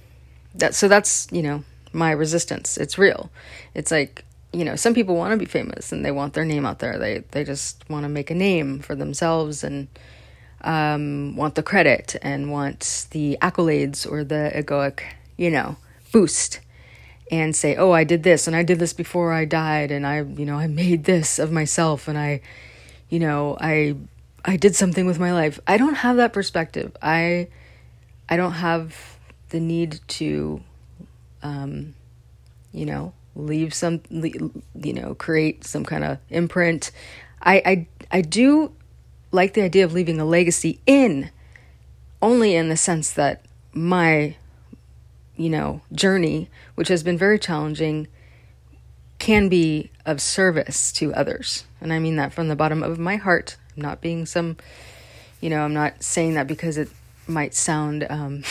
that 0.55 0.75
so 0.75 0.87
that's 0.87 1.27
you 1.31 1.41
know 1.41 1.63
my 1.93 2.11
resistance. 2.11 2.77
It's 2.77 2.97
real. 2.97 3.31
It's 3.73 3.91
like 3.91 4.25
you 4.53 4.65
know 4.65 4.75
some 4.75 4.93
people 4.93 5.15
want 5.15 5.31
to 5.31 5.37
be 5.37 5.45
famous 5.45 5.91
and 5.91 6.05
they 6.05 6.11
want 6.11 6.33
their 6.33 6.45
name 6.45 6.65
out 6.65 6.79
there. 6.79 6.97
They 6.97 7.23
they 7.31 7.43
just 7.43 7.87
want 7.89 8.03
to 8.03 8.09
make 8.09 8.29
a 8.29 8.35
name 8.35 8.79
for 8.79 8.95
themselves 8.95 9.63
and 9.63 9.87
um, 10.61 11.35
want 11.35 11.55
the 11.55 11.63
credit 11.63 12.15
and 12.21 12.51
want 12.51 13.07
the 13.11 13.37
accolades 13.41 14.09
or 14.09 14.23
the 14.23 14.51
egoic 14.55 15.01
you 15.37 15.51
know 15.51 15.77
boost 16.11 16.59
and 17.31 17.55
say, 17.55 17.75
"Oh, 17.75 17.91
I 17.91 18.03
did 18.03 18.23
this 18.23 18.47
and 18.47 18.55
I 18.55 18.63
did 18.63 18.79
this 18.79 18.93
before 18.93 19.33
I 19.33 19.45
died 19.45 19.91
and 19.91 20.05
I, 20.05 20.21
you 20.21 20.45
know, 20.45 20.57
I 20.57 20.67
made 20.67 21.03
this 21.03 21.39
of 21.39 21.51
myself 21.51 22.07
and 22.07 22.17
I, 22.17 22.41
you 23.09 23.19
know, 23.19 23.57
I 23.59 23.95
I 24.45 24.57
did 24.57 24.75
something 24.75 25.05
with 25.05 25.19
my 25.19 25.33
life." 25.33 25.59
I 25.67 25.77
don't 25.77 25.95
have 25.95 26.17
that 26.17 26.33
perspective. 26.33 26.95
I 27.01 27.47
I 28.29 28.37
don't 28.37 28.53
have 28.53 29.17
the 29.49 29.59
need 29.59 29.99
to 30.07 30.61
um 31.43 31.93
you 32.71 32.85
know, 32.85 33.13
leave 33.35 33.73
some 33.73 34.01
you 34.09 34.93
know, 34.93 35.15
create 35.15 35.63
some 35.63 35.85
kind 35.85 36.03
of 36.03 36.17
imprint. 36.29 36.91
I 37.41 37.61
I 37.65 37.87
I 38.17 38.21
do 38.21 38.71
like 39.31 39.53
the 39.53 39.61
idea 39.61 39.85
of 39.85 39.93
leaving 39.93 40.19
a 40.19 40.25
legacy 40.25 40.79
in 40.85 41.31
only 42.21 42.55
in 42.55 42.69
the 42.69 42.77
sense 42.77 43.11
that 43.13 43.43
my 43.73 44.35
you 45.37 45.49
know, 45.49 45.81
journey, 45.93 46.49
which 46.75 46.87
has 46.87 47.03
been 47.03 47.17
very 47.17 47.39
challenging, 47.39 48.07
can 49.19 49.49
be 49.49 49.91
of 50.05 50.21
service 50.21 50.91
to 50.93 51.13
others. 51.13 51.65
And 51.81 51.91
I 51.91 51.99
mean 51.99 52.15
that 52.17 52.33
from 52.33 52.47
the 52.47 52.55
bottom 52.55 52.83
of 52.83 52.99
my 52.99 53.15
heart. 53.15 53.57
I'm 53.75 53.83
not 53.83 54.01
being 54.01 54.25
some, 54.25 54.57
you 55.41 55.49
know, 55.49 55.61
I'm 55.61 55.73
not 55.73 56.03
saying 56.03 56.35
that 56.35 56.47
because 56.47 56.77
it 56.77 56.89
might 57.27 57.53
sound, 57.53 58.05
um, 58.09 58.43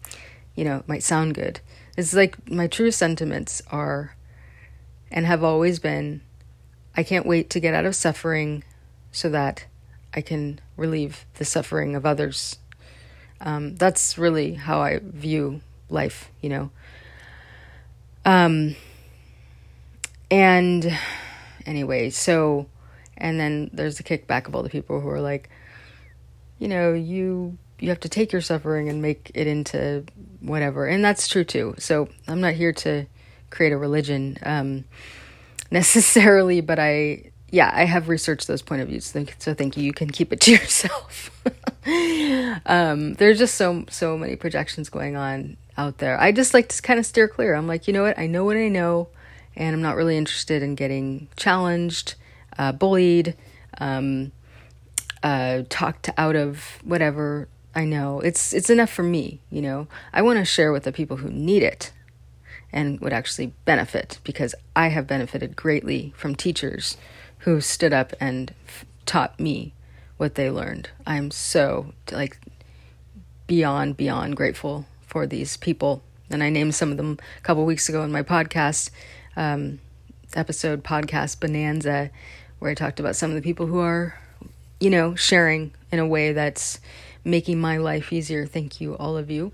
you 0.54 0.64
know, 0.64 0.82
might 0.86 1.02
sound 1.02 1.34
good. 1.34 1.60
It's 1.96 2.14
like 2.14 2.50
my 2.50 2.66
true 2.66 2.90
sentiments 2.90 3.62
are 3.70 4.16
and 5.10 5.26
have 5.26 5.42
always 5.42 5.78
been 5.78 6.20
I 6.98 7.04
can't 7.04 7.26
wait 7.26 7.48
to 7.50 7.60
get 7.60 7.74
out 7.74 7.84
of 7.84 7.94
suffering 7.94 8.64
so 9.12 9.28
that 9.28 9.66
I 10.12 10.20
can 10.20 10.58
relieve 10.76 11.26
the 11.34 11.44
suffering 11.44 11.94
of 11.94 12.04
others. 12.04 12.58
Um, 13.40 13.76
that's 13.76 14.18
really 14.18 14.54
how 14.54 14.80
I 14.80 14.98
view 15.00 15.60
life, 15.88 16.28
you 16.40 16.48
know. 16.48 16.70
Um, 18.24 18.74
and 20.30 20.98
anyway, 21.66 22.10
so, 22.10 22.66
and 23.16 23.38
then 23.38 23.70
there's 23.72 23.96
the 23.98 24.02
kickback 24.02 24.46
of 24.46 24.54
all 24.54 24.62
the 24.62 24.70
people 24.70 25.00
who 25.00 25.08
are 25.08 25.20
like, 25.20 25.50
you 26.58 26.68
know, 26.68 26.92
you 26.92 27.56
you 27.80 27.90
have 27.90 28.00
to 28.00 28.08
take 28.08 28.32
your 28.32 28.40
suffering 28.40 28.88
and 28.88 29.00
make 29.00 29.30
it 29.34 29.46
into 29.46 30.04
whatever, 30.40 30.86
and 30.86 31.04
that's 31.04 31.28
true 31.28 31.44
too. 31.44 31.74
So 31.78 32.08
I'm 32.26 32.40
not 32.40 32.54
here 32.54 32.72
to 32.72 33.06
create 33.50 33.72
a 33.72 33.78
religion 33.78 34.36
um, 34.42 34.84
necessarily, 35.70 36.60
but 36.60 36.78
I 36.78 37.30
yeah, 37.50 37.70
I 37.72 37.84
have 37.84 38.08
researched 38.08 38.46
those 38.46 38.62
point 38.62 38.82
of 38.82 38.88
views. 38.88 39.14
So 39.38 39.54
thank 39.54 39.76
you. 39.76 39.82
You 39.82 39.92
can 39.92 40.10
keep 40.10 40.32
it 40.32 40.40
to 40.42 40.50
yourself. 40.52 41.30
um, 42.66 43.14
there's 43.14 43.38
just 43.38 43.54
so 43.54 43.84
so 43.88 44.18
many 44.18 44.36
projections 44.36 44.88
going 44.88 45.16
on 45.16 45.56
out 45.76 45.98
there. 45.98 46.20
I 46.20 46.32
just 46.32 46.52
like 46.54 46.68
to 46.68 46.82
kind 46.82 46.98
of 46.98 47.06
steer 47.06 47.28
clear. 47.28 47.54
I'm 47.54 47.66
like, 47.66 47.86
you 47.86 47.92
know 47.92 48.02
what? 48.02 48.18
I 48.18 48.26
know 48.26 48.44
what 48.44 48.56
I 48.56 48.68
know, 48.68 49.08
and 49.58 49.74
I'm 49.74 49.82
not 49.82 49.96
really 49.96 50.16
interested 50.16 50.62
in 50.62 50.76
getting 50.76 51.28
challenged, 51.36 52.14
uh, 52.56 52.72
bullied, 52.72 53.34
um, 53.78 54.30
uh, 55.22 55.62
talked 55.68 56.08
out 56.16 56.36
of 56.36 56.78
whatever 56.84 57.48
I 57.74 57.84
know. 57.84 58.20
It's 58.20 58.52
it's 58.54 58.70
enough 58.70 58.88
for 58.88 59.02
me. 59.02 59.40
You 59.50 59.60
know, 59.60 59.88
I 60.12 60.22
want 60.22 60.38
to 60.38 60.44
share 60.44 60.72
with 60.72 60.84
the 60.84 60.92
people 60.92 61.18
who 61.18 61.28
need 61.28 61.64
it 61.64 61.92
and 62.72 63.00
would 63.00 63.12
actually 63.12 63.52
benefit 63.64 64.20
because 64.22 64.54
I 64.76 64.88
have 64.88 65.06
benefited 65.06 65.56
greatly 65.56 66.12
from 66.16 66.34
teachers 66.34 66.96
who 67.38 67.60
stood 67.60 67.92
up 67.92 68.12
and 68.20 68.54
f- 68.66 68.84
taught 69.06 69.40
me 69.40 69.74
what 70.18 70.36
they 70.36 70.50
learned. 70.50 70.90
I'm 71.04 71.30
so 71.32 71.94
like 72.12 72.38
beyond 73.48 73.96
beyond 73.96 74.36
grateful 74.36 74.86
for 75.04 75.26
these 75.26 75.56
people. 75.56 76.02
And 76.30 76.42
I 76.42 76.50
named 76.50 76.74
some 76.74 76.90
of 76.90 76.96
them 76.96 77.18
a 77.38 77.40
couple 77.40 77.64
weeks 77.64 77.88
ago 77.88 78.02
in 78.02 78.12
my 78.12 78.22
podcast 78.22 78.90
um, 79.38 79.78
episode, 80.34 80.82
podcast 80.84 81.40
Bonanza, 81.40 82.10
where 82.58 82.70
I 82.72 82.74
talked 82.74 83.00
about 83.00 83.16
some 83.16 83.30
of 83.30 83.36
the 83.36 83.42
people 83.42 83.66
who 83.66 83.78
are, 83.78 84.18
you 84.80 84.90
know, 84.90 85.14
sharing 85.14 85.72
in 85.92 86.00
a 86.00 86.06
way 86.06 86.32
that's 86.32 86.80
making 87.24 87.60
my 87.60 87.78
life 87.78 88.12
easier. 88.12 88.44
Thank 88.44 88.80
you, 88.80 88.96
all 88.96 89.16
of 89.16 89.30
you. 89.30 89.52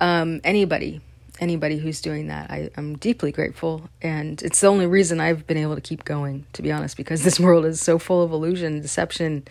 Um, 0.00 0.42
anybody, 0.44 1.00
anybody 1.40 1.78
who's 1.78 2.02
doing 2.02 2.28
that, 2.28 2.50
I, 2.50 2.70
I'm 2.76 2.98
deeply 2.98 3.32
grateful. 3.32 3.88
And 4.02 4.40
it's 4.42 4.60
the 4.60 4.66
only 4.68 4.86
reason 4.86 5.18
I've 5.18 5.46
been 5.46 5.56
able 5.56 5.76
to 5.76 5.80
keep 5.80 6.04
going, 6.04 6.44
to 6.52 6.62
be 6.62 6.70
honest, 6.70 6.96
because 6.96 7.22
this 7.24 7.40
world 7.40 7.64
is 7.64 7.80
so 7.80 7.98
full 7.98 8.22
of 8.22 8.32
illusion, 8.32 8.80
deception. 8.80 9.48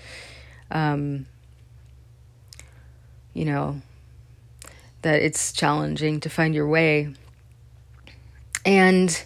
Um, 0.69 1.25
you 3.34 3.45
know, 3.45 3.81
that 5.01 5.22
it's 5.22 5.51
challenging 5.51 6.19
to 6.22 6.29
find 6.29 6.53
your 6.53 6.67
way. 6.67 7.13
And 8.63 9.25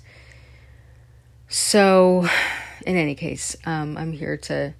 so, 1.49 2.27
in 2.85 2.95
any 2.95 3.15
case, 3.15 3.55
um, 3.65 3.97
I'm 3.97 4.13
here 4.13 4.37
to, 4.37 4.73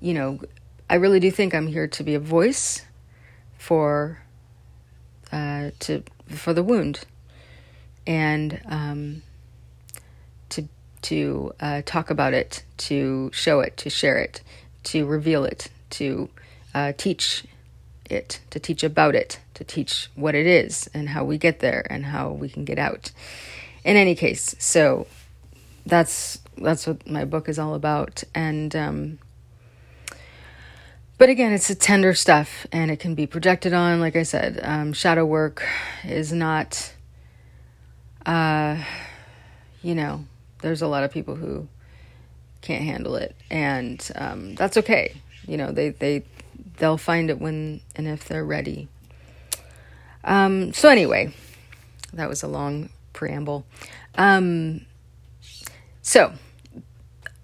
you 0.00 0.14
know, 0.14 0.40
I 0.88 0.94
really 0.94 1.20
do 1.20 1.30
think 1.30 1.54
I'm 1.54 1.66
here 1.66 1.86
to 1.86 2.02
be 2.02 2.14
a 2.14 2.20
voice 2.20 2.84
for, 3.58 4.22
uh, 5.30 5.70
to 5.80 6.02
for 6.28 6.54
the 6.54 6.62
wound, 6.62 7.00
and 8.06 8.60
um, 8.66 9.22
to 10.48 10.66
to 11.02 11.54
uh, 11.60 11.82
talk 11.84 12.08
about 12.08 12.32
it, 12.32 12.64
to 12.78 13.30
show 13.34 13.60
it, 13.60 13.76
to 13.76 13.90
share 13.90 14.16
it, 14.16 14.42
to 14.84 15.04
reveal 15.04 15.44
it, 15.44 15.68
to 15.90 16.30
uh, 16.74 16.92
teach 16.96 17.44
it, 18.08 18.40
to 18.48 18.58
teach 18.58 18.82
about 18.82 19.14
it, 19.14 19.40
to 19.54 19.64
teach 19.64 20.08
what 20.14 20.34
it 20.34 20.46
is 20.46 20.88
and 20.94 21.10
how 21.10 21.22
we 21.22 21.38
get 21.38 21.60
there 21.60 21.86
and 21.90 22.06
how 22.06 22.30
we 22.30 22.48
can 22.48 22.64
get 22.64 22.78
out. 22.78 23.12
In 23.84 23.96
any 23.96 24.14
case, 24.14 24.54
so 24.58 25.06
that's 25.86 26.40
that's 26.58 26.86
what 26.86 27.08
my 27.08 27.24
book 27.24 27.48
is 27.48 27.58
all 27.58 27.74
about 27.74 28.22
and 28.34 28.74
um 28.76 29.18
but 31.18 31.28
again 31.28 31.52
it's 31.52 31.70
a 31.70 31.74
tender 31.74 32.14
stuff 32.14 32.66
and 32.72 32.90
it 32.90 32.98
can 32.98 33.14
be 33.14 33.26
projected 33.26 33.72
on 33.72 34.00
like 34.00 34.16
i 34.16 34.22
said 34.22 34.60
um, 34.62 34.92
shadow 34.92 35.24
work 35.24 35.66
is 36.04 36.32
not 36.32 36.92
uh 38.26 38.82
you 39.82 39.94
know 39.94 40.24
there's 40.60 40.82
a 40.82 40.86
lot 40.86 41.02
of 41.02 41.10
people 41.10 41.34
who 41.34 41.66
can't 42.60 42.84
handle 42.84 43.16
it 43.16 43.34
and 43.50 44.10
um, 44.14 44.54
that's 44.54 44.76
okay 44.76 45.14
you 45.46 45.56
know 45.56 45.72
they 45.72 45.90
they 45.90 46.22
they'll 46.76 46.98
find 46.98 47.30
it 47.30 47.40
when 47.40 47.80
and 47.94 48.06
if 48.08 48.24
they're 48.24 48.44
ready. 48.44 48.88
Um, 50.24 50.72
so 50.72 50.88
anyway, 50.88 51.32
that 52.12 52.28
was 52.28 52.42
a 52.42 52.48
long 52.48 52.90
preamble. 53.12 53.64
Um, 54.16 54.86
so 56.02 56.32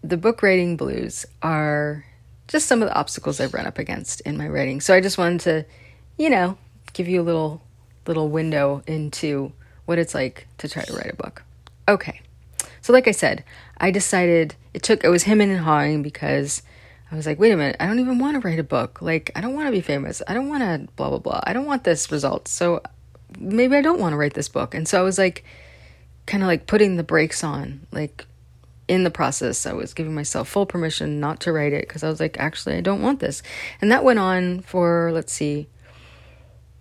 the 0.02 0.16
book 0.16 0.42
writing 0.42 0.76
blues 0.76 1.26
are 1.42 2.04
just 2.46 2.66
some 2.66 2.82
of 2.82 2.88
the 2.88 2.94
obstacles 2.94 3.40
I've 3.40 3.54
run 3.54 3.66
up 3.66 3.78
against 3.78 4.20
in 4.22 4.36
my 4.36 4.48
writing. 4.48 4.80
So 4.80 4.94
I 4.94 5.00
just 5.00 5.18
wanted 5.18 5.40
to, 5.40 5.64
you 6.16 6.30
know, 6.30 6.56
give 6.92 7.08
you 7.08 7.20
a 7.20 7.22
little 7.24 7.62
little 8.06 8.28
window 8.28 8.82
into 8.86 9.52
what 9.84 9.98
it's 9.98 10.14
like 10.14 10.48
to 10.58 10.68
try 10.68 10.82
to 10.82 10.92
write 10.94 11.12
a 11.12 11.16
book. 11.16 11.42
Okay. 11.88 12.20
So 12.80 12.92
like 12.92 13.06
I 13.06 13.12
said, 13.12 13.44
I 13.78 13.90
decided 13.90 14.54
it 14.72 14.82
took 14.82 15.04
it 15.04 15.08
was 15.08 15.24
him 15.24 15.40
and 15.40 15.58
hawing 15.58 16.02
because 16.02 16.62
I 17.10 17.16
was 17.16 17.26
like, 17.26 17.38
wait 17.38 17.52
a 17.52 17.56
minute, 17.56 17.76
I 17.80 17.86
don't 17.86 18.00
even 18.00 18.18
want 18.18 18.40
to 18.40 18.46
write 18.46 18.58
a 18.58 18.64
book. 18.64 19.00
Like, 19.00 19.30
I 19.34 19.40
don't 19.40 19.54
want 19.54 19.66
to 19.66 19.72
be 19.72 19.80
famous. 19.80 20.20
I 20.28 20.34
don't 20.34 20.48
want 20.48 20.62
to 20.62 20.92
blah, 20.96 21.08
blah, 21.08 21.18
blah. 21.18 21.40
I 21.44 21.54
don't 21.54 21.64
want 21.64 21.84
this 21.84 22.12
result. 22.12 22.48
So 22.48 22.82
maybe 23.38 23.76
I 23.76 23.80
don't 23.80 23.98
want 23.98 24.12
to 24.12 24.16
write 24.16 24.34
this 24.34 24.48
book. 24.48 24.74
And 24.74 24.86
so 24.86 25.00
I 25.00 25.02
was 25.02 25.16
like, 25.16 25.44
kind 26.26 26.42
of 26.42 26.48
like 26.48 26.66
putting 26.66 26.96
the 26.96 27.02
brakes 27.02 27.42
on, 27.42 27.86
like, 27.92 28.26
in 28.88 29.04
the 29.04 29.10
process, 29.10 29.66
I 29.66 29.74
was 29.74 29.94
giving 29.94 30.14
myself 30.14 30.48
full 30.48 30.66
permission 30.66 31.20
not 31.20 31.40
to 31.40 31.52
write 31.52 31.74
it 31.74 31.86
because 31.86 32.02
I 32.02 32.08
was 32.08 32.18
like, 32.18 32.40
actually, 32.40 32.76
I 32.76 32.80
don't 32.80 33.02
want 33.02 33.20
this. 33.20 33.42
And 33.80 33.92
that 33.92 34.02
went 34.02 34.18
on 34.18 34.60
for, 34.60 35.10
let's 35.12 35.32
see, 35.32 35.68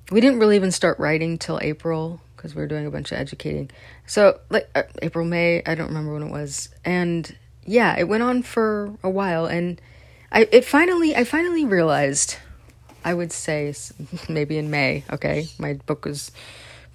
we 0.10 0.22
didn't 0.22 0.40
really 0.40 0.56
even 0.56 0.72
start 0.72 0.98
writing 1.00 1.38
till 1.38 1.60
April 1.62 2.22
because 2.36 2.56
we 2.56 2.62
were 2.62 2.68
doing 2.68 2.86
a 2.86 2.92
bunch 2.92 3.12
of 3.12 3.18
educating. 3.18 3.70
So, 4.06 4.40
like 4.50 4.70
uh, 4.74 4.84
April, 5.02 5.26
May, 5.26 5.62
I 5.66 5.76
don't 5.76 5.88
remember 5.88 6.14
when 6.14 6.24
it 6.24 6.32
was. 6.32 6.70
And 6.86 7.36
yeah, 7.66 8.00
it 8.00 8.08
went 8.08 8.24
on 8.24 8.42
for 8.42 8.96
a 9.04 9.10
while. 9.10 9.46
And 9.46 9.82
I, 10.32 10.48
it 10.52 10.64
finally, 10.64 11.14
I 11.14 11.26
finally 11.26 11.66
realized, 11.66 12.38
I 13.04 13.14
would 13.14 13.34
say 13.34 13.74
maybe 14.30 14.58
in 14.58 14.72
May, 14.72 15.04
okay, 15.12 15.50
my 15.60 15.74
book 15.74 16.06
was, 16.06 16.32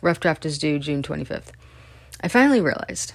rough 0.01 0.21
draft 0.21 0.47
is 0.47 0.59
due 0.59 0.79
June 0.79 1.03
25th. 1.03 1.51
I 2.23 2.29
finally 2.29 2.61
realized 2.61 3.13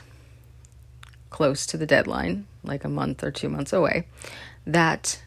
close 1.29 1.65
to 1.67 1.77
the 1.77 1.85
deadline, 1.85 2.45
like 2.63 2.83
a 2.83 2.89
month 2.89 3.23
or 3.23 3.31
two 3.31 3.49
months 3.49 3.73
away, 3.73 4.07
that, 4.65 5.21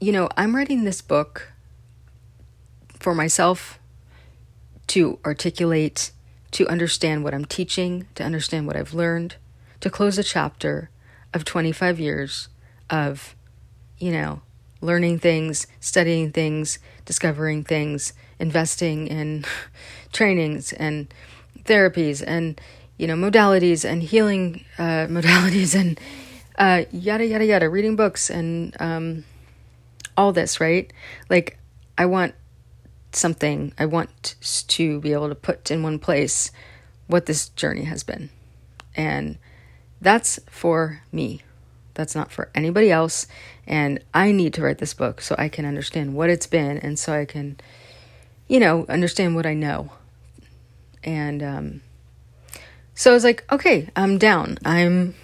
you 0.00 0.12
know, 0.12 0.28
I'm 0.36 0.54
writing 0.54 0.84
this 0.84 1.00
book 1.00 1.52
for 2.98 3.14
myself 3.14 3.78
to 4.88 5.18
articulate, 5.24 6.12
to 6.52 6.68
understand 6.68 7.24
what 7.24 7.34
I'm 7.34 7.44
teaching, 7.44 8.06
to 8.14 8.24
understand 8.24 8.66
what 8.66 8.76
I've 8.76 8.94
learned, 8.94 9.36
to 9.80 9.90
close 9.90 10.18
a 10.18 10.22
chapter 10.22 10.90
of 11.32 11.44
25 11.44 11.98
years 11.98 12.48
of, 12.90 13.34
you 13.98 14.12
know, 14.12 14.42
learning 14.80 15.18
things, 15.18 15.66
studying 15.80 16.30
things, 16.30 16.78
discovering 17.04 17.64
things, 17.64 18.12
investing 18.38 19.06
in 19.06 19.44
trainings 20.12 20.72
and 20.72 21.12
therapies 21.64 22.22
and 22.26 22.60
you 22.96 23.06
know, 23.06 23.14
modalities 23.14 23.84
and 23.84 24.02
healing 24.02 24.64
uh, 24.78 25.06
modalities 25.08 25.78
and 25.78 25.98
uh, 26.58 26.84
yada, 26.92 27.26
yada, 27.26 27.44
yada, 27.44 27.68
reading 27.68 27.96
books 27.96 28.30
and 28.30 28.76
um, 28.80 29.24
all 30.16 30.32
this, 30.32 30.60
right? 30.60 30.92
Like, 31.28 31.58
I 31.98 32.06
want 32.06 32.34
something, 33.12 33.72
I 33.78 33.86
want 33.86 34.36
to 34.68 35.00
be 35.00 35.12
able 35.12 35.28
to 35.28 35.34
put 35.34 35.70
in 35.70 35.82
one 35.82 35.98
place 35.98 36.50
what 37.06 37.26
this 37.26 37.48
journey 37.50 37.84
has 37.84 38.02
been. 38.02 38.30
And 38.96 39.38
that's 40.00 40.38
for 40.48 41.02
me. 41.12 41.42
That's 41.94 42.14
not 42.14 42.32
for 42.32 42.50
anybody 42.54 42.90
else. 42.90 43.26
And 43.66 44.00
I 44.12 44.32
need 44.32 44.54
to 44.54 44.62
write 44.62 44.78
this 44.78 44.94
book 44.94 45.20
so 45.20 45.34
I 45.38 45.48
can 45.48 45.64
understand 45.64 46.14
what 46.14 46.30
it's 46.30 46.46
been 46.46 46.78
and 46.78 46.98
so 46.98 47.12
I 47.12 47.24
can, 47.24 47.58
you 48.48 48.60
know, 48.60 48.84
understand 48.88 49.34
what 49.34 49.46
I 49.46 49.54
know. 49.54 49.90
And, 51.02 51.42
um, 51.42 51.80
so 52.94 53.10
I 53.10 53.14
was 53.14 53.24
like, 53.24 53.44
okay, 53.50 53.88
I'm 53.96 54.18
down. 54.18 54.58
I'm 54.64 55.14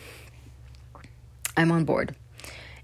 I'm 1.56 1.70
on 1.72 1.84
board. 1.84 2.14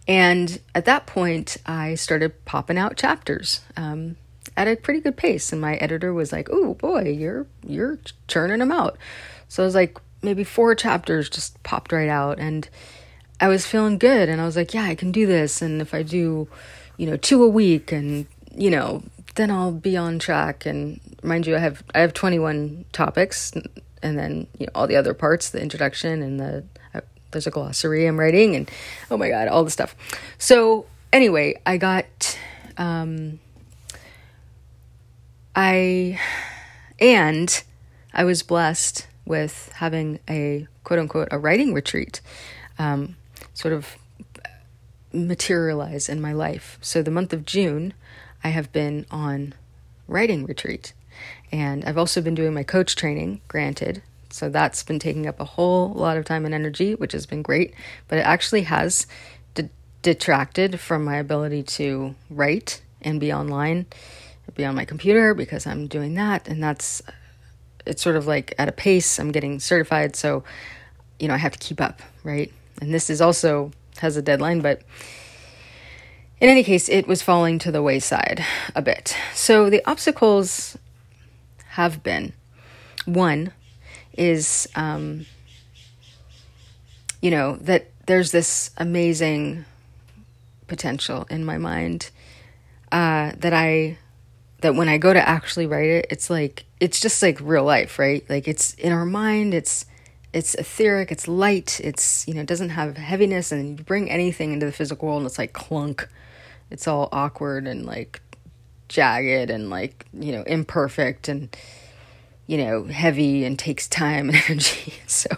And 0.08 0.60
at 0.74 0.84
that 0.84 1.06
point, 1.06 1.56
I 1.66 1.96
started 1.96 2.44
popping 2.44 2.78
out 2.78 2.96
chapters 2.96 3.60
um, 3.76 4.16
at 4.56 4.68
a 4.68 4.76
pretty 4.76 5.00
good 5.00 5.16
pace. 5.16 5.52
And 5.52 5.60
my 5.60 5.74
editor 5.76 6.12
was 6.12 6.32
like, 6.32 6.48
"Oh 6.50 6.74
boy, 6.74 7.10
you're 7.10 7.46
you're 7.66 7.98
churning 8.28 8.60
them 8.60 8.70
out." 8.70 8.96
So 9.48 9.62
I 9.62 9.66
was 9.66 9.74
like, 9.74 9.98
maybe 10.22 10.44
four 10.44 10.74
chapters 10.74 11.28
just 11.28 11.60
popped 11.64 11.92
right 11.92 12.08
out, 12.08 12.38
and 12.38 12.68
I 13.40 13.48
was 13.48 13.66
feeling 13.66 13.98
good. 13.98 14.28
And 14.28 14.40
I 14.40 14.44
was 14.44 14.56
like, 14.56 14.74
"Yeah, 14.74 14.84
I 14.84 14.94
can 14.94 15.10
do 15.10 15.26
this." 15.26 15.60
And 15.60 15.82
if 15.82 15.92
I 15.92 16.02
do, 16.04 16.48
you 16.96 17.06
know, 17.06 17.16
two 17.16 17.42
a 17.42 17.48
week, 17.48 17.90
and 17.90 18.26
you 18.54 18.70
know, 18.70 19.02
then 19.34 19.50
I'll 19.50 19.72
be 19.72 19.96
on 19.96 20.20
track. 20.20 20.66
And 20.66 21.00
mind 21.24 21.46
you, 21.48 21.56
I 21.56 21.58
have 21.58 21.82
I 21.94 22.00
have 22.00 22.14
21 22.14 22.84
topics 22.92 23.52
and 24.02 24.18
then 24.18 24.46
you 24.58 24.66
know 24.66 24.72
all 24.74 24.86
the 24.86 24.96
other 24.96 25.14
parts, 25.14 25.50
the 25.50 25.60
introduction 25.60 26.22
and 26.22 26.40
the 26.40 26.64
uh, 26.94 27.00
there's 27.30 27.46
a 27.46 27.50
glossary 27.50 28.06
I'm 28.06 28.18
writing, 28.18 28.56
and 28.56 28.70
oh 29.10 29.16
my 29.16 29.28
god, 29.28 29.48
all 29.48 29.64
the 29.64 29.70
stuff. 29.70 29.94
So 30.38 30.86
anyway, 31.12 31.60
I 31.66 31.76
got 31.76 32.38
um, 32.76 33.40
I 35.54 36.21
and 36.99 37.62
I 38.12 38.25
was 38.25 38.42
blessed 38.42 39.06
with 39.25 39.71
having 39.75 40.21
a 40.28 40.66
quote 40.84 41.00
unquote 41.00 41.28
a 41.30 41.38
writing 41.38 41.75
retreat, 41.75 42.21
um, 42.78 43.16
sort 43.54 43.75
of 43.75 43.97
materialize 45.12 46.08
in 46.08 46.21
my 46.21 46.32
life. 46.32 46.78
So 46.80 47.02
the 47.02 47.10
month 47.10 47.32
of 47.32 47.44
June, 47.44 47.94
I 48.44 48.49
have 48.49 48.73
been 48.73 49.06
on 49.10 49.54
writing 50.06 50.47
retreat. 50.47 50.92
And 51.52 51.84
I've 51.84 51.98
also 51.98 52.20
been 52.20 52.34
doing 52.34 52.54
my 52.54 52.62
coach 52.62 52.96
training, 52.96 53.40
granted. 53.48 54.02
So 54.30 54.48
that's 54.48 54.82
been 54.82 54.98
taking 54.98 55.26
up 55.26 55.40
a 55.40 55.44
whole 55.44 55.92
lot 55.92 56.16
of 56.16 56.24
time 56.24 56.44
and 56.44 56.54
energy, 56.54 56.94
which 56.94 57.12
has 57.12 57.26
been 57.26 57.42
great. 57.42 57.74
But 58.08 58.18
it 58.18 58.26
actually 58.26 58.62
has 58.62 59.06
detracted 60.02 60.78
from 60.78 61.04
my 61.04 61.16
ability 61.16 61.64
to 61.64 62.14
write 62.30 62.80
and 63.02 63.18
be 63.18 63.32
online, 63.32 63.86
be 64.54 64.64
on 64.64 64.76
my 64.76 64.84
computer 64.84 65.34
because 65.34 65.66
I'm 65.66 65.88
doing 65.88 66.14
that. 66.14 66.46
And 66.46 66.62
that's, 66.62 67.02
it's 67.86 68.02
sort 68.02 68.14
of 68.14 68.26
like 68.26 68.54
at 68.56 68.68
a 68.68 68.72
pace. 68.72 69.18
I'm 69.18 69.32
getting 69.32 69.58
certified. 69.58 70.14
So, 70.14 70.44
you 71.18 71.26
know, 71.26 71.34
I 71.34 71.38
have 71.38 71.52
to 71.52 71.58
keep 71.58 71.80
up, 71.80 72.02
right? 72.22 72.52
And 72.80 72.94
this 72.94 73.10
is 73.10 73.20
also 73.20 73.72
has 73.98 74.16
a 74.16 74.22
deadline, 74.22 74.60
but 74.60 74.82
in 76.40 76.48
any 76.48 76.62
case, 76.62 76.88
it 76.88 77.08
was 77.08 77.22
falling 77.22 77.58
to 77.60 77.72
the 77.72 77.82
wayside 77.82 78.44
a 78.74 78.82
bit. 78.82 79.16
So 79.34 79.70
the 79.70 79.82
obstacles 79.90 80.76
have 81.76 82.02
been. 82.02 82.32
One 83.04 83.52
is, 84.17 84.67
um, 84.75 85.26
you 87.21 87.30
know, 87.30 87.56
that 87.56 87.91
there's 88.06 88.32
this 88.32 88.71
amazing 88.78 89.67
potential 90.67 91.26
in 91.28 91.45
my 91.45 91.58
mind 91.58 92.10
uh, 92.91 93.32
that 93.36 93.52
I 93.52 93.99
that 94.62 94.75
when 94.75 94.89
I 94.89 94.97
go 94.97 95.12
to 95.12 95.28
actually 95.28 95.67
write 95.67 95.91
it, 95.91 96.06
it's 96.08 96.30
like 96.30 96.65
it's 96.80 96.99
just 96.99 97.23
like 97.23 97.39
real 97.43 97.65
life, 97.65 97.99
right? 97.99 98.25
Like 98.30 98.49
it's 98.49 98.73
in 98.75 98.91
our 98.91 99.04
mind, 99.04 99.52
it's 99.52 99.84
it's 100.32 100.54
etheric, 100.54 101.12
it's 101.12 101.28
light, 101.28 101.78
it's 101.84 102.26
you 102.26 102.32
know, 102.32 102.41
it 102.41 102.47
doesn't 102.47 102.71
have 102.71 102.97
heaviness, 102.97 103.52
and 103.52 103.78
you 103.78 103.84
bring 103.84 104.10
anything 104.10 104.52
into 104.54 104.65
the 104.65 104.73
physical 104.73 105.08
world, 105.08 105.21
and 105.21 105.26
it's 105.26 105.39
like 105.39 105.52
clunk. 105.52 106.08
It's 106.71 106.89
all 106.89 107.10
awkward 107.12 107.67
and 107.67 107.84
like 107.84 108.23
jagged 108.88 109.50
and 109.50 109.70
like 109.70 110.06
you 110.12 110.32
know 110.32 110.42
imperfect 110.42 111.28
and 111.28 111.54
you 112.46 112.58
know 112.58 112.84
heavy 112.84 113.44
and 113.44 113.58
takes 113.58 113.88
time 113.88 114.28
and 114.28 114.42
energy. 114.49 114.94
So 115.06 115.28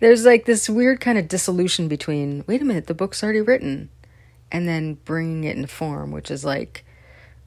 there's 0.00 0.24
like 0.24 0.44
this 0.44 0.68
weird 0.68 1.00
kind 1.00 1.18
of 1.18 1.28
dissolution 1.28 1.88
between 1.88 2.44
wait 2.46 2.62
a 2.62 2.64
minute 2.64 2.86
the 2.86 2.94
book's 2.94 3.22
already 3.22 3.40
written 3.40 3.88
and 4.50 4.68
then 4.68 4.94
bringing 5.04 5.44
it 5.44 5.56
into 5.56 5.68
form 5.68 6.10
which 6.10 6.30
is 6.30 6.44
like 6.44 6.84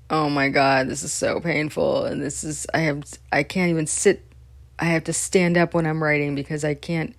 oh 0.09 0.29
my 0.29 0.49
god 0.49 0.87
this 0.87 1.03
is 1.03 1.13
so 1.13 1.39
painful. 1.39 2.05
And 2.05 2.21
this 2.21 2.43
is 2.43 2.67
i 2.73 2.79
have 2.79 3.03
i 3.31 3.43
can't 3.43 3.69
even 3.69 3.87
sit 3.87 4.23
i 4.79 4.85
have 4.85 5.03
to 5.05 5.13
stand 5.13 5.57
up 5.57 5.73
when 5.73 5.85
i'm 5.85 6.01
writing 6.01 6.35
because 6.35 6.63
i 6.63 6.73
can't 6.73 7.15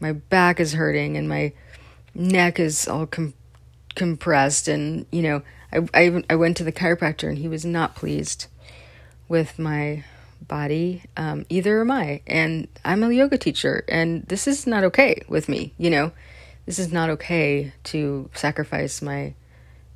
my 0.00 0.12
back 0.12 0.60
is 0.60 0.72
hurting 0.72 1.16
and 1.16 1.28
my 1.28 1.52
neck 2.14 2.58
is 2.58 2.88
all 2.88 3.06
com- 3.06 3.34
compressed 3.94 4.68
and 4.68 5.06
you 5.10 5.22
know 5.22 5.42
I, 5.72 5.86
I 5.94 6.24
I 6.30 6.36
went 6.36 6.56
to 6.58 6.64
the 6.64 6.72
chiropractor 6.72 7.28
and 7.28 7.38
he 7.38 7.48
was 7.48 7.64
not 7.64 7.96
pleased 7.96 8.46
with 9.28 9.58
my 9.58 10.04
body. 10.46 11.02
Um, 11.16 11.46
either 11.48 11.80
am 11.80 11.90
I, 11.90 12.20
and 12.26 12.68
I'm 12.84 13.02
a 13.02 13.10
yoga 13.10 13.38
teacher, 13.38 13.84
and 13.88 14.24
this 14.24 14.46
is 14.46 14.66
not 14.66 14.84
okay 14.84 15.22
with 15.28 15.48
me. 15.48 15.72
You 15.78 15.90
know, 15.90 16.12
this 16.66 16.78
is 16.78 16.92
not 16.92 17.10
okay 17.10 17.72
to 17.84 18.28
sacrifice 18.34 19.00
my 19.00 19.34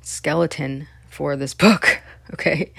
skeleton 0.01 0.87
for 1.09 1.35
this 1.35 1.53
book. 1.65 2.01
okay, 2.33 2.71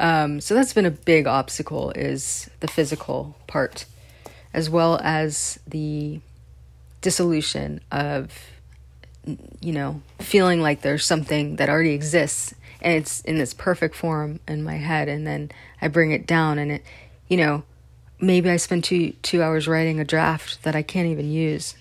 um, 0.00 0.40
so 0.40 0.54
that's 0.54 0.72
been 0.72 0.86
a 0.86 0.90
big 0.90 1.26
obstacle 1.26 1.90
is 1.92 2.50
the 2.60 2.68
physical 2.68 3.36
part, 3.46 3.84
as 4.52 4.68
well 4.68 4.98
as 5.02 5.60
the 5.66 6.20
dissolution 7.00 7.80
of 7.92 8.32
you 9.60 9.72
know, 9.72 10.02
feeling 10.20 10.60
like 10.60 10.82
there's 10.82 11.04
something 11.04 11.56
that 11.56 11.68
already 11.68 11.92
exists 11.92 12.54
and 12.80 12.94
it's 12.94 13.20
in 13.22 13.38
this 13.38 13.54
perfect 13.54 13.94
form 13.94 14.40
in 14.46 14.62
my 14.62 14.76
head 14.76 15.08
and 15.08 15.26
then 15.26 15.50
I 15.82 15.88
bring 15.88 16.12
it 16.12 16.26
down 16.26 16.58
and 16.58 16.72
it 16.72 16.82
you 17.28 17.36
know, 17.36 17.62
maybe 18.20 18.50
I 18.50 18.56
spend 18.56 18.84
2 18.84 19.12
2 19.22 19.42
hours 19.42 19.68
writing 19.68 20.00
a 20.00 20.04
draft 20.04 20.62
that 20.62 20.74
I 20.74 20.82
can't 20.82 21.08
even 21.08 21.30
use. 21.30 21.74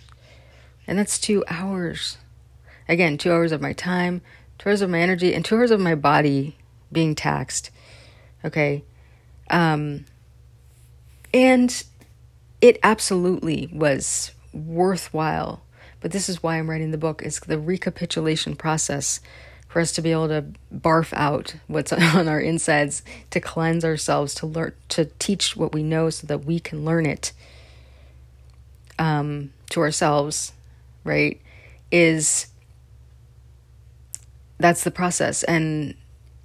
And 0.85 0.97
that's 0.97 1.19
2 1.19 1.43
hours. 1.47 2.17
Again, 2.87 3.17
2 3.17 3.31
hours 3.31 3.51
of 3.51 3.61
my 3.61 3.73
time, 3.73 4.21
2 4.59 4.69
hours 4.69 4.81
of 4.81 4.89
my 4.89 4.99
energy 4.99 5.33
and 5.33 5.43
2 5.43 5.55
hours 5.55 5.71
of 5.71 5.79
my 5.79 5.95
body 5.95 6.57
being 6.91 7.15
taxed. 7.15 7.71
Okay? 8.43 8.83
Um 9.49 10.05
and 11.33 11.83
it 12.61 12.79
absolutely 12.83 13.69
was 13.71 14.31
worthwhile 14.53 15.61
but 15.99 16.11
this 16.11 16.29
is 16.29 16.41
why 16.43 16.57
I'm 16.57 16.69
writing 16.69 16.91
the 16.91 16.97
book 16.97 17.21
is 17.23 17.39
the 17.39 17.59
recapitulation 17.59 18.55
process 18.55 19.19
for 19.67 19.81
us 19.81 19.91
to 19.93 20.01
be 20.01 20.11
able 20.11 20.29
to 20.29 20.45
barf 20.73 21.13
out 21.13 21.55
what's 21.67 21.91
on 22.15 22.27
our 22.27 22.39
insides, 22.39 23.03
to 23.31 23.39
cleanse 23.39 23.83
ourselves, 23.83 24.33
to 24.35 24.45
learn, 24.45 24.73
to 24.89 25.05
teach 25.19 25.55
what 25.55 25.73
we 25.73 25.83
know 25.83 26.09
so 26.09 26.27
that 26.27 26.45
we 26.45 26.59
can 26.59 26.85
learn 26.85 27.05
it. 27.05 27.33
Um, 28.99 29.51
to 29.69 29.81
ourselves, 29.81 30.53
right, 31.03 31.39
is 31.91 32.47
that's 34.59 34.83
the 34.83 34.91
process. 34.91 35.43
And 35.43 35.95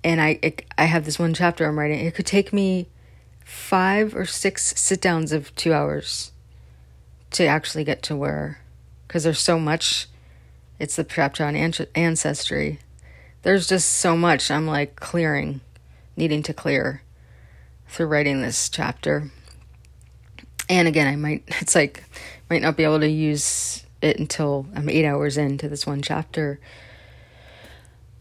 and 0.05 0.21
I 0.21 0.39
it, 0.43 0.65
I 0.77 0.85
have 0.85 1.05
this 1.05 1.19
one 1.19 1.35
chapter 1.35 1.67
I'm 1.67 1.79
writing. 1.79 2.01
It 2.01 2.15
could 2.15 2.27
take 2.27 2.53
me 2.53 2.89
five 3.45 4.15
or 4.15 4.27
six 4.27 4.79
sit 4.79 5.01
downs 5.01 5.33
of 5.33 5.55
two 5.55 5.73
hours 5.73 6.33
to 7.31 7.47
actually 7.47 7.85
get 7.85 8.03
to 8.03 8.17
where, 8.17 8.61
because 9.13 9.25
there's 9.25 9.41
so 9.41 9.59
much. 9.59 10.09
It's 10.79 10.97
the 10.97 11.05
chapter 11.05 11.45
on 11.45 11.55
ancestry. 11.55 12.79
There's 13.43 13.67
just 13.67 13.91
so 13.91 14.17
much 14.17 14.51
I'm 14.51 14.67
like 14.67 14.97
clearing, 14.97 15.61
needing 16.17 16.43
to 16.45 16.55
clear 16.55 17.03
through 17.89 18.07
writing 18.07 18.41
this 18.41 18.71
chapter. 18.71 19.31
And 20.67 20.89
again, 20.89 21.07
I 21.07 21.17
might, 21.17 21.45
it's 21.61 21.75
like, 21.75 22.05
might 22.49 22.63
not 22.63 22.79
be 22.79 22.85
able 22.85 23.01
to 23.01 23.09
use 23.09 23.85
it 24.01 24.19
until 24.19 24.65
I'm 24.75 24.89
eight 24.89 25.05
hours 25.05 25.37
into 25.37 25.69
this 25.69 25.87
one 25.87 26.01
chapter. 26.01 26.59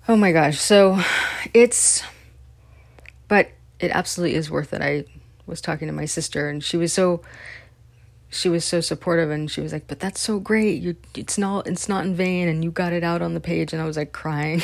Oh 0.09 0.17
my 0.17 0.33
gosh. 0.33 0.59
So 0.59 0.99
it's, 1.53 2.03
but 3.29 3.49
it 3.79 3.91
absolutely 3.91 4.35
is 4.35 4.51
worth 4.51 4.73
it. 4.73 4.81
I 4.81 5.05
was 5.45 5.61
talking 5.61 5.87
to 5.87 5.93
my 5.93 6.03
sister 6.03 6.49
and 6.49 6.61
she 6.61 6.75
was 6.75 6.91
so, 6.91 7.21
she 8.31 8.47
was 8.47 8.63
so 8.63 8.79
supportive 8.79 9.29
and 9.29 9.51
she 9.51 9.59
was 9.59 9.73
like, 9.73 9.87
but 9.87 9.99
that's 9.99 10.21
so 10.21 10.39
great. 10.39 10.81
You, 10.81 10.95
it's 11.15 11.37
not, 11.37 11.67
it's 11.67 11.89
not 11.89 12.05
in 12.05 12.15
vain 12.15 12.47
and 12.47 12.63
you 12.63 12.71
got 12.71 12.93
it 12.93 13.03
out 13.03 13.21
on 13.21 13.33
the 13.33 13.41
page. 13.41 13.73
And 13.73 13.81
I 13.81 13.85
was 13.85 13.97
like 13.97 14.13
crying. 14.13 14.63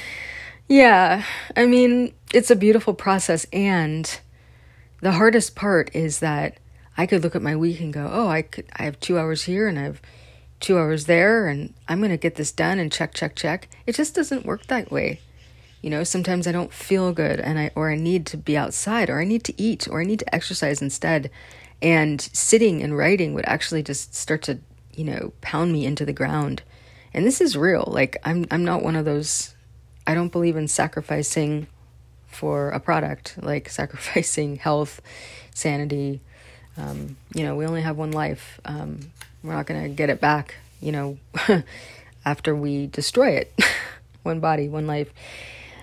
yeah. 0.68 1.22
I 1.54 1.66
mean, 1.66 2.14
it's 2.32 2.50
a 2.50 2.56
beautiful 2.56 2.94
process. 2.94 3.44
And 3.52 4.18
the 5.02 5.12
hardest 5.12 5.54
part 5.54 5.94
is 5.94 6.20
that 6.20 6.56
I 6.96 7.04
could 7.04 7.22
look 7.22 7.36
at 7.36 7.42
my 7.42 7.54
week 7.54 7.80
and 7.80 7.92
go, 7.92 8.08
oh, 8.10 8.28
I 8.28 8.40
could, 8.40 8.64
I 8.74 8.84
have 8.84 8.98
two 9.00 9.18
hours 9.18 9.44
here 9.44 9.68
and 9.68 9.78
I 9.78 9.82
have 9.82 10.00
two 10.58 10.78
hours 10.78 11.04
there 11.04 11.46
and 11.46 11.74
I'm 11.86 11.98
going 11.98 12.10
to 12.10 12.16
get 12.16 12.36
this 12.36 12.52
done 12.52 12.78
and 12.78 12.90
check, 12.90 13.12
check, 13.12 13.36
check. 13.36 13.68
It 13.86 13.96
just 13.96 14.14
doesn't 14.14 14.46
work 14.46 14.66
that 14.68 14.90
way. 14.90 15.20
You 15.82 15.90
know, 15.90 16.04
sometimes 16.04 16.46
I 16.46 16.52
don't 16.52 16.72
feel 16.72 17.12
good 17.12 17.38
and 17.38 17.58
I, 17.58 17.70
or 17.74 17.90
I 17.90 17.96
need 17.96 18.24
to 18.28 18.38
be 18.38 18.56
outside 18.56 19.10
or 19.10 19.20
I 19.20 19.24
need 19.24 19.44
to 19.44 19.60
eat 19.60 19.86
or 19.86 20.00
I 20.00 20.04
need 20.04 20.20
to 20.20 20.34
exercise 20.34 20.80
instead. 20.80 21.30
And 21.84 22.22
sitting 22.32 22.82
and 22.82 22.96
writing 22.96 23.34
would 23.34 23.44
actually 23.44 23.82
just 23.82 24.14
start 24.14 24.40
to, 24.44 24.58
you 24.94 25.04
know, 25.04 25.34
pound 25.42 25.70
me 25.70 25.84
into 25.84 26.06
the 26.06 26.14
ground. 26.14 26.62
And 27.12 27.26
this 27.26 27.42
is 27.42 27.58
real. 27.58 27.84
Like 27.86 28.16
I'm, 28.24 28.46
I'm 28.50 28.64
not 28.64 28.82
one 28.82 28.96
of 28.96 29.04
those, 29.04 29.54
I 30.06 30.14
don't 30.14 30.32
believe 30.32 30.56
in 30.56 30.66
sacrificing 30.66 31.66
for 32.26 32.70
a 32.70 32.80
product, 32.80 33.36
like 33.42 33.68
sacrificing 33.80 34.56
health, 34.56 35.02
sanity. 35.54 36.22
Um, 36.78 37.18
you 37.34 37.44
know, 37.44 37.54
we 37.54 37.66
only 37.66 37.82
have 37.82 37.98
one 37.98 38.12
life. 38.12 38.58
Um, 38.64 39.12
we're 39.42 39.52
not 39.52 39.66
going 39.66 39.82
to 39.82 39.90
get 39.90 40.08
it 40.08 40.22
back, 40.22 40.54
you 40.80 40.90
know, 40.90 41.18
after 42.24 42.56
we 42.56 42.86
destroy 42.86 43.32
it. 43.32 43.52
one 44.22 44.40
body, 44.40 44.68
one 44.70 44.86
life. 44.86 45.12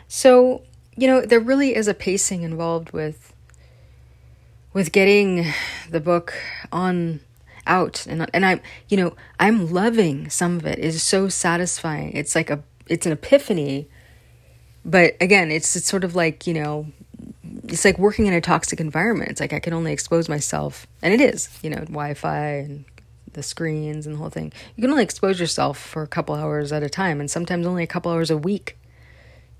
So, 0.07 0.63
you 0.97 1.05
know, 1.05 1.21
there 1.21 1.39
really 1.39 1.75
is 1.75 1.87
a 1.87 1.93
pacing 1.93 2.41
involved 2.41 2.91
with 2.91 3.30
with 4.73 4.91
getting 4.91 5.45
the 5.89 5.99
book 5.99 6.33
on 6.71 7.19
out 7.67 8.05
and 8.07 8.27
and 8.33 8.45
I'm, 8.45 8.61
you 8.89 8.97
know, 8.97 9.15
I'm 9.39 9.71
loving 9.71 10.29
some 10.29 10.57
of 10.57 10.65
it. 10.65 10.79
It's 10.79 11.01
so 11.03 11.29
satisfying. 11.29 12.13
It's 12.13 12.35
like 12.35 12.49
a 12.49 12.63
it's 12.87 13.05
an 13.05 13.11
epiphany 13.11 13.87
but 14.83 15.15
again, 15.21 15.51
it's 15.51 15.75
it's 15.75 15.87
sort 15.87 16.03
of 16.03 16.15
like 16.15 16.47
you 16.47 16.53
know, 16.53 16.87
it's 17.65 17.85
like 17.85 17.99
working 17.99 18.25
in 18.25 18.33
a 18.33 18.41
toxic 18.41 18.79
environment. 18.79 19.31
It's 19.31 19.41
like 19.41 19.53
I 19.53 19.59
can 19.59 19.73
only 19.73 19.93
expose 19.93 20.27
myself, 20.27 20.87
and 21.01 21.13
it 21.13 21.21
is 21.21 21.49
you 21.61 21.69
know 21.69 21.77
Wi-Fi 21.77 22.47
and 22.47 22.85
the 23.33 23.43
screens 23.43 24.05
and 24.05 24.15
the 24.15 24.19
whole 24.19 24.29
thing. 24.29 24.51
You 24.75 24.81
can 24.81 24.91
only 24.91 25.03
expose 25.03 25.39
yourself 25.39 25.77
for 25.77 26.03
a 26.03 26.07
couple 26.07 26.35
hours 26.35 26.71
at 26.71 26.83
a 26.83 26.89
time, 26.89 27.19
and 27.19 27.29
sometimes 27.29 27.65
only 27.65 27.83
a 27.83 27.87
couple 27.87 28.11
hours 28.11 28.31
a 28.31 28.37
week. 28.37 28.77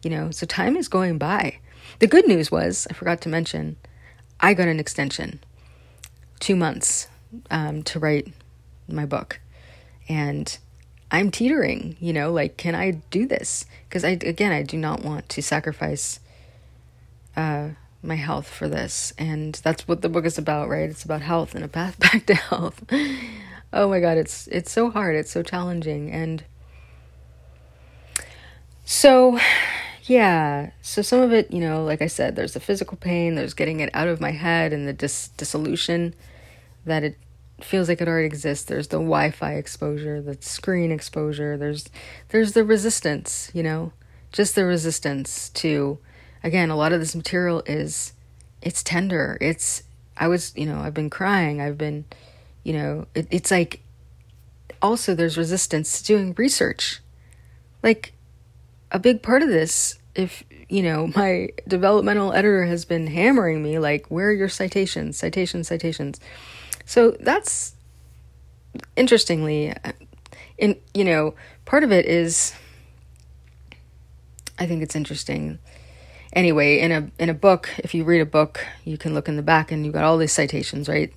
You 0.03 0.09
know, 0.09 0.31
so 0.31 0.47
time 0.47 0.75
is 0.75 0.87
going 0.87 1.19
by. 1.19 1.59
The 1.99 2.07
good 2.07 2.27
news 2.27 2.51
was 2.51 2.87
I 2.89 2.93
forgot 2.93 3.21
to 3.21 3.29
mention, 3.29 3.77
I 4.41 4.53
got 4.53 4.67
an 4.67 4.79
extension, 4.79 5.39
two 6.39 6.55
months, 6.55 7.07
um, 7.49 7.83
to 7.83 7.99
write 7.99 8.27
my 8.87 9.05
book, 9.05 9.39
and 10.09 10.57
I'm 11.11 11.29
teetering, 11.29 11.97
you 11.99 12.13
know, 12.13 12.31
like, 12.31 12.55
can 12.55 12.73
I 12.73 12.91
do 13.11 13.27
this? 13.27 13.65
Because 13.87 14.05
I, 14.05 14.11
again, 14.11 14.53
I 14.53 14.63
do 14.63 14.77
not 14.77 15.03
want 15.03 15.27
to 15.29 15.41
sacrifice 15.41 16.21
uh, 17.35 17.69
my 18.01 18.15
health 18.15 18.47
for 18.47 18.69
this. 18.69 19.13
And 19.17 19.55
that's 19.55 19.87
what 19.87 20.01
the 20.01 20.09
book 20.09 20.25
is 20.25 20.37
about, 20.37 20.69
right? 20.69 20.89
It's 20.89 21.03
about 21.03 21.21
health 21.21 21.53
and 21.53 21.65
a 21.65 21.67
path 21.67 21.99
back 21.99 22.25
to 22.27 22.35
health. 22.35 22.81
oh 23.73 23.89
my 23.89 23.99
God, 23.99 24.17
it's, 24.17 24.47
it's 24.47 24.71
so 24.71 24.89
hard. 24.89 25.15
It's 25.15 25.31
so 25.31 25.43
challenging. 25.43 26.09
And 26.11 26.45
so, 28.85 29.37
yeah, 30.03 30.71
so 30.81 31.01
some 31.01 31.21
of 31.21 31.31
it, 31.31 31.51
you 31.51 31.59
know, 31.59 31.83
like 31.83 32.01
I 32.01 32.07
said, 32.07 32.35
there's 32.35 32.53
the 32.53 32.59
physical 32.59 32.97
pain, 32.97 33.35
there's 33.35 33.53
getting 33.53 33.79
it 33.79 33.89
out 33.93 34.07
of 34.07 34.19
my 34.21 34.31
head 34.31 34.73
and 34.73 34.87
the 34.87 34.93
dis- 34.93 35.29
dissolution 35.37 36.15
that 36.85 37.03
it 37.03 37.17
feels 37.61 37.87
like 37.87 38.01
it 38.01 38.07
already 38.07 38.25
exists. 38.25 38.65
There's 38.65 38.87
the 38.87 38.97
Wi-Fi 38.97 39.53
exposure, 39.53 40.21
the 40.21 40.37
screen 40.41 40.91
exposure. 40.91 41.57
There's 41.57 41.89
there's 42.29 42.53
the 42.53 42.63
resistance, 42.63 43.51
you 43.53 43.63
know, 43.63 43.93
just 44.31 44.55
the 44.55 44.65
resistance 44.65 45.49
to. 45.49 45.99
Again, 46.43 46.71
a 46.71 46.75
lot 46.75 46.91
of 46.91 46.99
this 46.99 47.15
material 47.15 47.61
is 47.67 48.13
it's 48.63 48.81
tender. 48.81 49.37
It's 49.39 49.83
I 50.17 50.27
was 50.27 50.53
you 50.55 50.65
know 50.65 50.79
I've 50.79 50.93
been 50.95 51.11
crying. 51.11 51.61
I've 51.61 51.77
been 51.77 52.05
you 52.63 52.73
know 52.73 53.07
it, 53.13 53.27
it's 53.29 53.51
like 53.51 53.81
also 54.81 55.13
there's 55.13 55.37
resistance 55.37 56.01
to 56.01 56.07
doing 56.07 56.33
research. 56.35 57.01
Like 57.83 58.13
a 58.91 58.99
big 58.99 59.21
part 59.21 59.41
of 59.41 59.49
this, 59.49 59.97
if 60.15 60.43
you 60.69 60.83
know 60.83 61.07
my 61.15 61.49
developmental 61.67 62.33
editor 62.33 62.65
has 62.65 62.85
been 62.85 63.07
hammering 63.07 63.61
me 63.63 63.79
like 63.79 64.07
where 64.07 64.29
are 64.29 64.33
your 64.33 64.49
citations, 64.49 65.17
citations, 65.17 65.67
citations 65.67 66.19
so 66.85 67.11
that's 67.11 67.73
interestingly, 68.95 69.73
in 70.57 70.75
you 70.93 71.05
know, 71.05 71.35
part 71.65 71.83
of 71.83 71.91
it 71.91 72.05
is. 72.05 72.53
I 74.59 74.67
think 74.67 74.83
it's 74.83 74.95
interesting. 74.95 75.59
Anyway, 76.33 76.79
in 76.79 76.91
a 76.91 77.09
in 77.17 77.29
a 77.29 77.33
book, 77.33 77.69
if 77.77 77.93
you 77.93 78.03
read 78.03 78.21
a 78.21 78.25
book, 78.25 78.65
you 78.83 78.97
can 78.97 79.13
look 79.13 79.27
in 79.27 79.35
the 79.35 79.41
back 79.41 79.71
and 79.71 79.85
you've 79.85 79.93
got 79.93 80.03
all 80.03 80.17
these 80.17 80.31
citations, 80.33 80.89
right? 80.89 81.13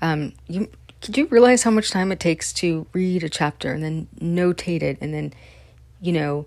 Um, 0.00 0.32
you 0.48 0.68
could 1.00 1.16
you 1.16 1.26
realize 1.26 1.62
how 1.62 1.70
much 1.70 1.90
time 1.90 2.10
it 2.10 2.20
takes 2.20 2.52
to 2.54 2.86
read 2.92 3.22
a 3.22 3.28
chapter 3.28 3.72
and 3.72 3.82
then 3.82 4.08
notate 4.18 4.82
it 4.82 4.98
and 5.00 5.12
then, 5.12 5.34
you 6.00 6.12
know, 6.12 6.46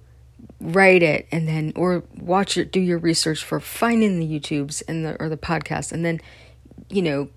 write 0.59 1.03
it 1.03 1.27
and 1.31 1.47
then 1.47 1.73
or 1.75 2.03
watch 2.17 2.57
it, 2.57 2.71
do 2.71 2.79
your 2.79 2.97
research 2.97 3.43
for 3.43 3.59
finding 3.59 4.19
the 4.19 4.27
YouTubes 4.27 4.83
and 4.87 5.05
the 5.05 5.15
or 5.21 5.29
the 5.29 5.37
podcast 5.37 5.91
and 5.91 6.03
then, 6.03 6.21
you 6.89 7.01
know, 7.01 7.29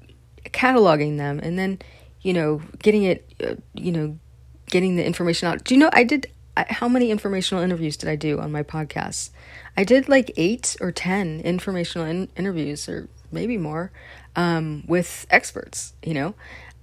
cataloging 0.44 1.16
them 1.18 1.40
and 1.42 1.58
then 1.58 1.78
you 2.22 2.32
know 2.32 2.60
getting 2.78 3.04
it 3.04 3.32
uh, 3.44 3.54
you 3.74 3.92
know 3.92 4.18
getting 4.66 4.96
the 4.96 5.04
information 5.04 5.48
out. 5.48 5.64
Do 5.64 5.74
you 5.74 5.80
know 5.80 5.90
i 5.92 6.04
did 6.04 6.26
I, 6.56 6.66
how 6.68 6.88
many 6.88 7.10
informational 7.10 7.62
interviews 7.62 7.96
did 7.96 8.08
i 8.08 8.16
do 8.16 8.40
on 8.40 8.52
my 8.52 8.62
podcast? 8.62 9.30
I 9.76 9.84
did 9.84 10.08
like 10.08 10.32
eight 10.36 10.76
or 10.80 10.92
ten 10.92 11.40
informational 11.40 12.06
in- 12.06 12.28
interviews 12.36 12.88
or 12.88 13.08
maybe 13.30 13.56
more 13.56 13.92
um, 14.36 14.84
with 14.86 15.26
experts 15.30 15.94
you 16.02 16.14
know? 16.14 16.34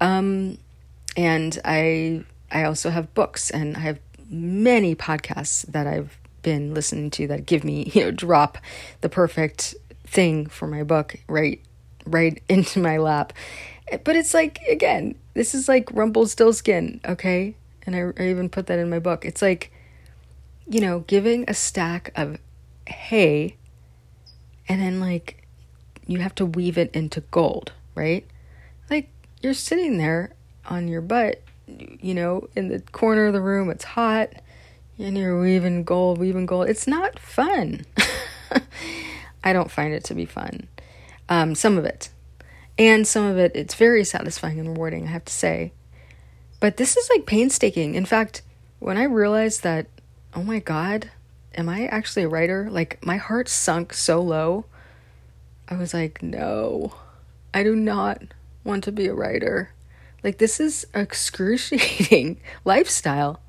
Um, 0.01 0.57
and 1.17 1.59
i 1.63 2.23
i 2.51 2.63
also 2.63 2.89
have 2.89 3.13
books 3.13 3.49
and 3.49 3.77
i 3.77 3.79
have 3.79 3.99
many 4.29 4.95
podcasts 4.95 5.65
that 5.67 5.87
i've 5.87 6.17
been 6.41 6.73
listening 6.73 7.09
to 7.09 7.27
that 7.27 7.45
give 7.45 7.63
me 7.63 7.83
you 7.93 8.03
know 8.03 8.11
drop 8.11 8.57
the 9.01 9.09
perfect 9.09 9.75
thing 10.05 10.45
for 10.45 10.67
my 10.67 10.83
book 10.83 11.15
right 11.27 11.61
right 12.05 12.41
into 12.49 12.79
my 12.79 12.97
lap. 12.97 13.33
But 14.03 14.15
it's 14.15 14.33
like, 14.33 14.59
again, 14.69 15.15
this 15.33 15.53
is 15.53 15.67
like 15.67 15.91
Rumpelstiltskin, 15.91 17.01
okay? 17.05 17.55
And 17.85 17.95
I, 17.95 18.21
I 18.21 18.29
even 18.29 18.49
put 18.49 18.67
that 18.67 18.79
in 18.79 18.89
my 18.89 18.99
book. 18.99 19.25
It's 19.25 19.41
like, 19.41 19.71
you 20.67 20.81
know, 20.81 21.01
giving 21.01 21.45
a 21.47 21.53
stack 21.53 22.11
of 22.15 22.39
hay 22.87 23.57
and 24.67 24.81
then 24.81 24.99
like 24.99 25.47
you 26.07 26.19
have 26.19 26.33
to 26.35 26.45
weave 26.45 26.77
it 26.77 26.95
into 26.95 27.21
gold, 27.21 27.73
right? 27.93 28.25
Like 28.89 29.09
you're 29.41 29.53
sitting 29.53 29.99
there 29.99 30.33
on 30.65 30.87
your 30.87 31.01
butt, 31.01 31.43
you 31.67 32.13
know, 32.13 32.47
in 32.55 32.69
the 32.69 32.79
corner 32.91 33.25
of 33.25 33.33
the 33.33 33.41
room, 33.41 33.69
it's 33.69 33.83
hot, 33.83 34.29
and 34.97 35.17
you're 35.17 35.39
weaving 35.39 35.83
gold, 35.83 36.17
weaving 36.17 36.45
gold. 36.45 36.69
It's 36.69 36.87
not 36.87 37.19
fun. 37.19 37.85
I 39.43 39.53
don't 39.53 39.71
find 39.71 39.93
it 39.93 40.03
to 40.05 40.13
be 40.13 40.25
fun. 40.25 40.67
Um, 41.29 41.55
some 41.55 41.77
of 41.77 41.85
it. 41.85 42.09
And 42.77 43.07
some 43.07 43.25
of 43.25 43.37
it, 43.37 43.53
it's 43.55 43.75
very 43.75 44.03
satisfying 44.03 44.59
and 44.59 44.69
rewarding, 44.69 45.05
I 45.05 45.11
have 45.11 45.25
to 45.25 45.33
say. 45.33 45.71
But 46.59 46.77
this 46.77 46.97
is 46.97 47.09
like 47.09 47.25
painstaking. 47.25 47.95
In 47.95 48.05
fact, 48.05 48.41
when 48.79 48.97
I 48.97 49.03
realized 49.03 49.63
that, 49.63 49.87
oh 50.33 50.43
my 50.43 50.59
God, 50.59 51.11
am 51.55 51.69
I 51.69 51.85
actually 51.87 52.23
a 52.23 52.27
writer? 52.27 52.67
Like, 52.69 53.03
my 53.05 53.17
heart 53.17 53.47
sunk 53.47 53.93
so 53.93 54.21
low. 54.21 54.65
I 55.67 55.75
was 55.75 55.93
like, 55.93 56.21
no, 56.21 56.93
I 57.53 57.63
do 57.63 57.75
not 57.75 58.21
want 58.63 58.83
to 58.85 58.91
be 58.91 59.07
a 59.07 59.13
writer. 59.13 59.71
Like, 60.25 60.39
this 60.39 60.59
is 60.59 60.87
excruciating 60.95 62.41
lifestyle. 62.65 63.41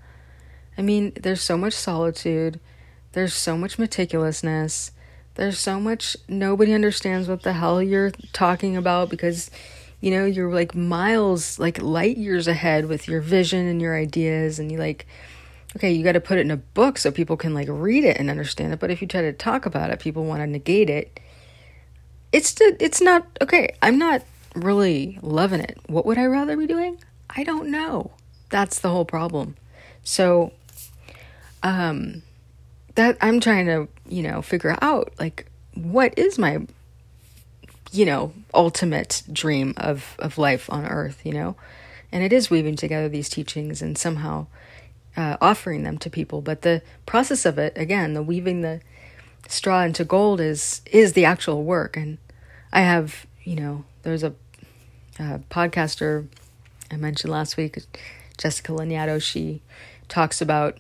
I 0.77 0.83
mean, 0.83 1.15
there's 1.19 1.41
so 1.41 1.57
much 1.57 1.73
solitude, 1.73 2.61
there's 3.13 3.33
so 3.33 3.57
much 3.57 3.79
meticulousness, 3.79 4.91
there's 5.37 5.59
so 5.59 5.81
much 5.81 6.19
nobody 6.29 6.75
understands 6.75 7.29
what 7.29 7.45
the 7.45 7.55
hell 7.55 7.83
you're 7.83 8.11
talking 8.35 8.77
about 8.77 9.09
because 9.09 9.51
you 10.03 10.11
know 10.11 10.27
you're 10.27 10.53
like 10.53 10.75
miles 10.75 11.59
like 11.59 11.81
light 11.81 12.19
years 12.19 12.47
ahead 12.47 12.87
with 12.87 13.09
your 13.09 13.23
vision 13.23 13.67
and 13.67 13.81
your 13.81 13.97
ideas 13.97 14.59
and 14.59 14.73
you 14.73 14.79
like 14.79 15.07
okay 15.77 15.93
you 15.93 16.03
got 16.03 16.13
to 16.13 16.21
put 16.21 16.39
it 16.39 16.43
in 16.43 16.51
a 16.51 16.57
book 16.57 16.97
so 16.97 17.11
people 17.11 17.37
can 17.37 17.55
like 17.55 17.69
read 17.71 18.05
it 18.05 18.19
and 18.19 18.29
understand 18.29 18.73
it. 18.73 18.81
But 18.81 18.91
if 18.91 19.01
you 19.01 19.09
try 19.09 19.23
to 19.23 19.33
talk 19.33 19.65
about 19.65 19.91
it 19.91 19.99
people 19.99 20.25
want 20.25 20.41
to 20.41 20.47
negate 20.47 20.91
it. 20.91 21.21
It's 22.33 22.55
it's 22.61 23.01
not 23.01 23.27
okay 23.41 23.75
i'm 23.81 23.99
not 23.99 24.23
really 24.57 25.19
loving 25.23 25.61
it 25.61 25.79
what 25.87 26.07
would 26.07 26.19
i 26.19 26.25
rather 26.25 26.57
be 26.57 26.67
doing 26.67 26.99
i 27.31 27.45
don't 27.45 27.71
know 27.71 28.11
that's 28.49 28.79
the 28.81 28.89
whole 28.89 29.05
problem 29.05 29.57
so 30.03 30.53
um 31.63 32.23
that 32.95 33.17
i'm 33.21 33.41
trying 33.41 33.67
to 33.67 33.89
you 34.09 34.23
know 34.23 34.41
figure 34.43 34.77
out 34.81 35.13
like 35.19 35.47
what 35.75 36.17
is 36.19 36.39
my 36.39 36.59
you 37.93 38.05
know, 38.05 38.33
ultimate 38.55 39.23
dream 39.33 39.75
of, 39.77 40.17
of 40.19 40.39
life 40.39 40.71
on 40.71 40.87
earth, 40.87 41.21
you 41.25 41.33
know? 41.33 41.57
And 42.13 42.23
it 42.23 42.33
is 42.33 42.51
weaving 42.51 42.77
together 42.77 43.09
these 43.09 43.29
teachings 43.29 43.83
and 43.83 43.97
somehow 43.97 44.47
uh, 45.17 45.37
offering 45.41 45.83
them 45.83 45.99
to 45.99 46.11
people. 46.11 46.41
But 46.41 46.63
the 46.63 46.83
process 47.05 47.47
of 47.47 47.59
it, 47.59 47.73
again, 47.77 48.15
the 48.15 48.23
weaving 48.23 48.63
the 48.63 48.81
straw 49.49 49.83
into 49.83 50.05
gold 50.05 50.41
is 50.41 50.83
is 50.87 51.13
the 51.13 51.25
actual 51.25 51.63
work. 51.65 51.97
And 51.97 52.19
I 52.73 52.81
have, 52.81 53.27
you 53.45 53.57
know, 53.57 53.85
there's 54.03 54.23
a, 54.23 54.35
a 55.19 55.41
podcaster 55.51 56.27
I 56.91 56.97
mentioned 56.97 57.33
last 57.33 57.57
week, 57.57 57.79
Jessica 58.39 58.73
Lanyadoo. 58.73 59.23
She 59.23 59.63
talks 60.09 60.41
about, 60.41 60.79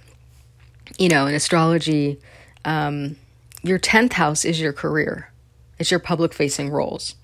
you 0.98 1.08
know, 1.08 1.26
in 1.26 1.34
astrology, 1.34 2.18
um, 2.64 3.16
your 3.62 3.78
tenth 3.78 4.12
house 4.12 4.44
is 4.44 4.60
your 4.60 4.72
career 4.72 5.30
it's 5.78 5.90
your 5.90 6.00
public 6.00 6.32
facing 6.32 6.70
roles. 6.70 7.16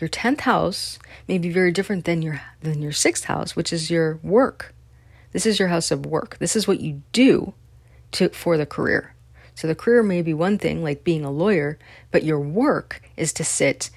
Your 0.00 0.08
10th 0.08 0.40
house 0.40 0.98
may 1.28 1.38
be 1.38 1.50
very 1.50 1.70
different 1.70 2.04
than 2.04 2.22
your 2.22 2.40
than 2.60 2.82
your 2.82 2.92
6th 2.92 3.24
house, 3.24 3.54
which 3.54 3.72
is 3.72 3.90
your 3.90 4.18
work. 4.22 4.74
This 5.32 5.46
is 5.46 5.58
your 5.58 5.68
house 5.68 5.90
of 5.90 6.06
work. 6.06 6.36
This 6.38 6.56
is 6.56 6.66
what 6.66 6.80
you 6.80 7.02
do 7.12 7.54
to 8.12 8.28
for 8.30 8.56
the 8.56 8.66
career. 8.66 9.14
So 9.54 9.68
the 9.68 9.74
career 9.74 10.02
may 10.02 10.22
be 10.22 10.34
one 10.34 10.58
thing 10.58 10.82
like 10.82 11.04
being 11.04 11.24
a 11.24 11.30
lawyer, 11.30 11.78
but 12.10 12.24
your 12.24 12.40
work 12.40 13.00
is 13.16 13.32
to 13.34 13.44
sit, 13.44 13.90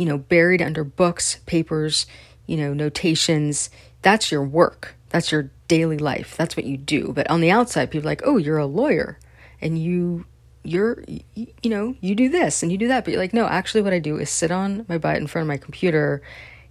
you 0.00 0.06
know, 0.06 0.16
buried 0.16 0.62
under 0.62 0.82
books, 0.82 1.40
papers, 1.44 2.06
you 2.46 2.56
know, 2.56 2.72
notations. 2.72 3.68
That's 4.00 4.32
your 4.32 4.42
work. 4.42 4.94
That's 5.10 5.30
your 5.30 5.50
daily 5.68 5.98
life. 5.98 6.38
That's 6.38 6.56
what 6.56 6.64
you 6.64 6.78
do. 6.78 7.12
But 7.12 7.28
on 7.28 7.42
the 7.42 7.50
outside, 7.50 7.90
people 7.90 8.08
are 8.08 8.12
like, 8.12 8.22
"Oh, 8.24 8.38
you're 8.38 8.56
a 8.56 8.64
lawyer." 8.64 9.18
And 9.60 9.78
you 9.78 10.24
you're 10.62 11.04
you 11.34 11.70
know 11.70 11.94
you 12.00 12.14
do 12.14 12.30
this 12.30 12.62
and 12.62 12.70
you 12.70 12.76
do 12.76 12.88
that 12.88 13.02
but 13.02 13.10
you're 13.10 13.20
like 13.20 13.32
no 13.32 13.46
actually 13.46 13.80
what 13.80 13.94
i 13.94 13.98
do 13.98 14.18
is 14.18 14.28
sit 14.28 14.50
on 14.50 14.84
my 14.90 14.98
butt 14.98 15.16
in 15.16 15.26
front 15.26 15.44
of 15.44 15.48
my 15.48 15.56
computer 15.56 16.20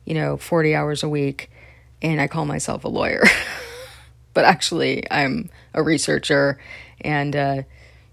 you 0.05 0.13
know 0.13 0.37
40 0.37 0.75
hours 0.75 1.01
a 1.01 1.09
week 1.09 1.49
and 1.99 2.21
i 2.21 2.27
call 2.27 2.45
myself 2.45 2.83
a 2.83 2.87
lawyer 2.87 3.23
but 4.35 4.45
actually 4.45 5.09
i'm 5.09 5.49
a 5.73 5.81
researcher 5.81 6.59
and 7.01 7.35
uh, 7.35 7.63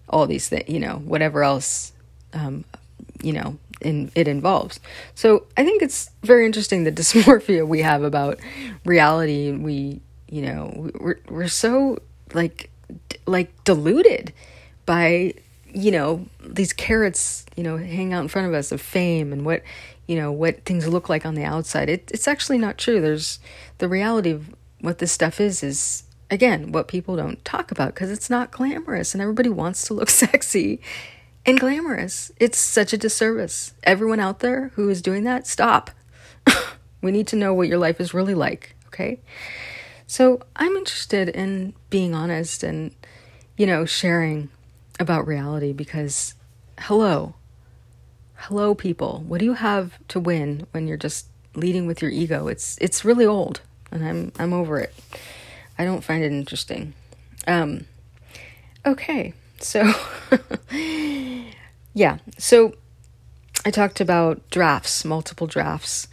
all 0.08 0.26
these 0.26 0.48
things 0.48 0.66
you 0.66 0.80
know 0.80 0.96
whatever 1.04 1.42
else 1.42 1.92
um, 2.32 2.64
you 3.22 3.34
know 3.34 3.58
in, 3.80 4.10
it 4.14 4.26
involves 4.26 4.80
so 5.14 5.46
i 5.56 5.64
think 5.64 5.82
it's 5.82 6.10
very 6.22 6.46
interesting 6.46 6.84
the 6.84 6.92
dysmorphia 7.00 7.66
we 7.66 7.82
have 7.82 8.02
about 8.02 8.38
reality 8.84 9.52
we 9.52 10.00
you 10.28 10.42
know 10.42 10.90
we're, 10.98 11.18
we're 11.28 11.48
so 11.48 11.98
like 12.34 12.70
like 13.26 13.52
deluded 13.64 14.32
by 14.86 15.34
you 15.76 15.90
know, 15.90 16.24
these 16.40 16.72
carrots, 16.72 17.44
you 17.54 17.62
know, 17.62 17.76
hang 17.76 18.14
out 18.14 18.22
in 18.22 18.28
front 18.28 18.48
of 18.48 18.54
us 18.54 18.72
of 18.72 18.80
fame 18.80 19.30
and 19.30 19.44
what, 19.44 19.62
you 20.06 20.16
know, 20.16 20.32
what 20.32 20.64
things 20.64 20.88
look 20.88 21.10
like 21.10 21.26
on 21.26 21.34
the 21.34 21.44
outside. 21.44 21.90
It, 21.90 22.10
it's 22.14 22.26
actually 22.26 22.56
not 22.56 22.78
true. 22.78 22.98
There's 22.98 23.38
the 23.76 23.86
reality 23.86 24.30
of 24.30 24.54
what 24.80 24.98
this 24.98 25.12
stuff 25.12 25.38
is, 25.38 25.62
is 25.62 26.04
again, 26.30 26.72
what 26.72 26.88
people 26.88 27.14
don't 27.14 27.44
talk 27.44 27.70
about 27.70 27.94
because 27.94 28.10
it's 28.10 28.30
not 28.30 28.50
glamorous 28.50 29.12
and 29.12 29.20
everybody 29.20 29.50
wants 29.50 29.86
to 29.88 29.94
look 29.94 30.08
sexy 30.24 30.80
and 31.46 31.58
glamorous. 31.58 32.32
It's 32.38 32.58
such 32.58 32.92
a 32.92 32.98
disservice. 32.98 33.72
Everyone 33.84 34.20
out 34.20 34.40
there 34.40 34.72
who 34.74 34.90
is 34.90 35.00
doing 35.00 35.24
that, 35.24 35.46
stop. 35.46 35.90
we 37.02 37.12
need 37.12 37.28
to 37.28 37.36
know 37.36 37.54
what 37.54 37.68
your 37.68 37.78
life 37.78 38.00
is 38.00 38.12
really 38.12 38.34
like, 38.34 38.74
okay? 38.88 39.20
So 40.06 40.40
I'm 40.56 40.76
interested 40.76 41.28
in 41.28 41.72
being 41.88 42.14
honest 42.14 42.62
and, 42.62 42.94
you 43.56 43.66
know, 43.66 43.84
sharing 43.84 44.50
about 44.98 45.26
reality 45.26 45.72
because 45.72 46.34
hello 46.78 47.34
hello 48.34 48.74
people 48.74 49.24
what 49.26 49.38
do 49.38 49.44
you 49.44 49.54
have 49.54 49.98
to 50.08 50.20
win 50.20 50.66
when 50.72 50.86
you're 50.86 50.96
just 50.96 51.26
leading 51.54 51.86
with 51.86 52.02
your 52.02 52.10
ego 52.10 52.48
it's 52.48 52.76
it's 52.80 53.04
really 53.04 53.24
old 53.24 53.60
and 53.90 54.06
i'm 54.06 54.32
i'm 54.38 54.52
over 54.52 54.78
it 54.78 54.94
i 55.78 55.84
don't 55.84 56.04
find 56.04 56.22
it 56.22 56.32
interesting 56.32 56.92
um 57.46 57.86
okay 58.84 59.32
so 59.58 59.90
yeah 61.96 62.18
so 62.38 62.72
i 63.64 63.70
talked 63.70 64.00
about 64.00 64.48
drafts 64.50 65.04
multiple 65.04 65.48
drafts 65.48 66.06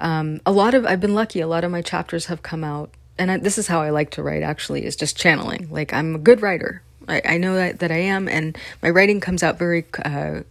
um, 0.00 0.40
a 0.44 0.52
lot 0.52 0.74
of 0.74 0.84
i've 0.84 1.00
been 1.00 1.14
lucky 1.14 1.40
a 1.40 1.46
lot 1.48 1.64
of 1.64 1.70
my 1.70 1.80
chapters 1.80 2.26
have 2.26 2.42
come 2.42 2.62
out 2.62 2.90
and 3.16 3.30
I, 3.30 3.38
this 3.38 3.56
is 3.56 3.68
how 3.68 3.80
i 3.80 3.88
like 3.88 4.10
to 4.10 4.22
write 4.22 4.42
actually 4.42 4.84
is 4.84 4.96
just 4.96 5.16
channeling 5.16 5.68
like 5.70 5.94
i'm 5.94 6.14
a 6.14 6.18
good 6.18 6.42
writer 6.42 6.82
I, 7.08 7.22
I 7.24 7.38
know 7.38 7.54
that, 7.54 7.80
that 7.80 7.90
I 7.90 7.96
am, 7.96 8.28
and 8.28 8.56
my 8.82 8.90
writing 8.90 9.20
comes 9.20 9.42
out 9.42 9.58
very. 9.58 9.84
Uh, 10.04 10.42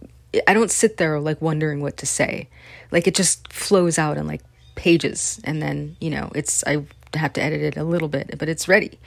I 0.46 0.52
don't 0.52 0.70
sit 0.70 0.98
there 0.98 1.18
like 1.20 1.40
wondering 1.40 1.80
what 1.80 1.96
to 1.98 2.06
say. 2.06 2.48
Like 2.90 3.06
it 3.06 3.14
just 3.14 3.50
flows 3.52 3.98
out 3.98 4.18
in 4.18 4.26
like 4.26 4.42
pages, 4.74 5.40
and 5.44 5.62
then 5.62 5.96
you 6.00 6.10
know 6.10 6.30
it's 6.34 6.64
I 6.66 6.84
have 7.14 7.32
to 7.34 7.42
edit 7.42 7.62
it 7.62 7.76
a 7.76 7.84
little 7.84 8.08
bit, 8.08 8.36
but 8.38 8.48
it's 8.48 8.68
ready. 8.68 8.98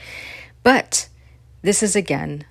But 0.64 1.10
this 1.62 1.84
is 1.84 1.96
again 1.96 2.46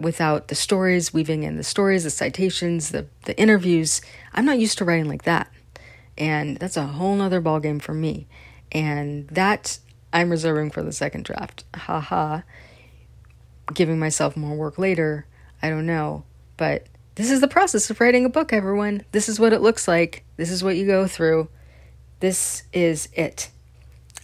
without 0.00 0.48
the 0.48 0.54
stories, 0.54 1.12
weaving 1.12 1.42
in 1.42 1.56
the 1.56 1.64
stories, 1.64 2.04
the 2.04 2.10
citations, 2.10 2.90
the 2.90 3.06
the 3.24 3.38
interviews. 3.38 4.00
I'm 4.32 4.44
not 4.44 4.58
used 4.58 4.78
to 4.78 4.84
writing 4.84 5.08
like 5.08 5.24
that, 5.24 5.52
and 6.16 6.56
that's 6.56 6.76
a 6.76 6.86
whole 6.86 7.16
nother 7.16 7.42
ballgame 7.42 7.82
for 7.82 7.94
me. 7.94 8.26
And 8.70 9.28
that 9.28 9.78
I'm 10.12 10.30
reserving 10.30 10.70
for 10.70 10.82
the 10.82 10.92
second 10.92 11.24
draft. 11.24 11.64
Ha 11.74 12.00
ha 12.00 12.42
giving 13.74 13.98
myself 13.98 14.36
more 14.36 14.56
work 14.56 14.78
later. 14.78 15.26
I 15.62 15.68
don't 15.68 15.86
know. 15.86 16.24
But 16.56 16.86
this 17.14 17.30
is 17.30 17.40
the 17.40 17.48
process 17.48 17.90
of 17.90 18.00
writing 18.00 18.24
a 18.24 18.30
book, 18.30 18.52
everyone. 18.52 19.04
This 19.12 19.28
is 19.28 19.40
what 19.40 19.52
it 19.52 19.60
looks 19.60 19.88
like. 19.88 20.24
This 20.36 20.50
is 20.50 20.62
what 20.62 20.76
you 20.76 20.86
go 20.86 21.06
through. 21.06 21.48
This 22.20 22.64
is 22.72 23.08
it. 23.12 23.50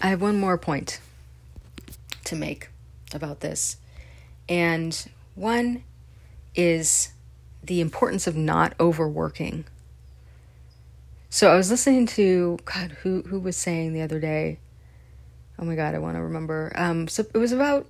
I 0.01 0.09
have 0.09 0.23
one 0.23 0.39
more 0.39 0.59
point 0.59 1.01
to 2.25 2.37
make 2.37 2.69
about 3.13 3.41
this. 3.41 3.77
And 4.49 5.07
one 5.35 5.85
is 6.55 7.11
the 7.63 7.81
importance 7.81 8.27
of 8.27 8.37
not 8.37 8.75
overworking. 8.79 9.65
So 11.31 11.51
I 11.51 11.57
was 11.57 11.71
listening 11.71 12.07
to 12.07 12.59
God, 12.65 12.93
who 13.03 13.23
who 13.23 13.41
was 13.41 13.57
saying 13.57 13.93
the 13.93 14.03
other 14.03 14.21
day? 14.21 14.59
Oh 15.59 15.65
my 15.65 15.75
God, 15.75 15.95
I 15.95 15.99
want 15.99 16.17
to 16.17 16.23
remember. 16.23 16.73
Um, 16.77 17.09
so 17.09 17.25
it 17.35 17.39
was 17.39 17.53
about 17.53 17.87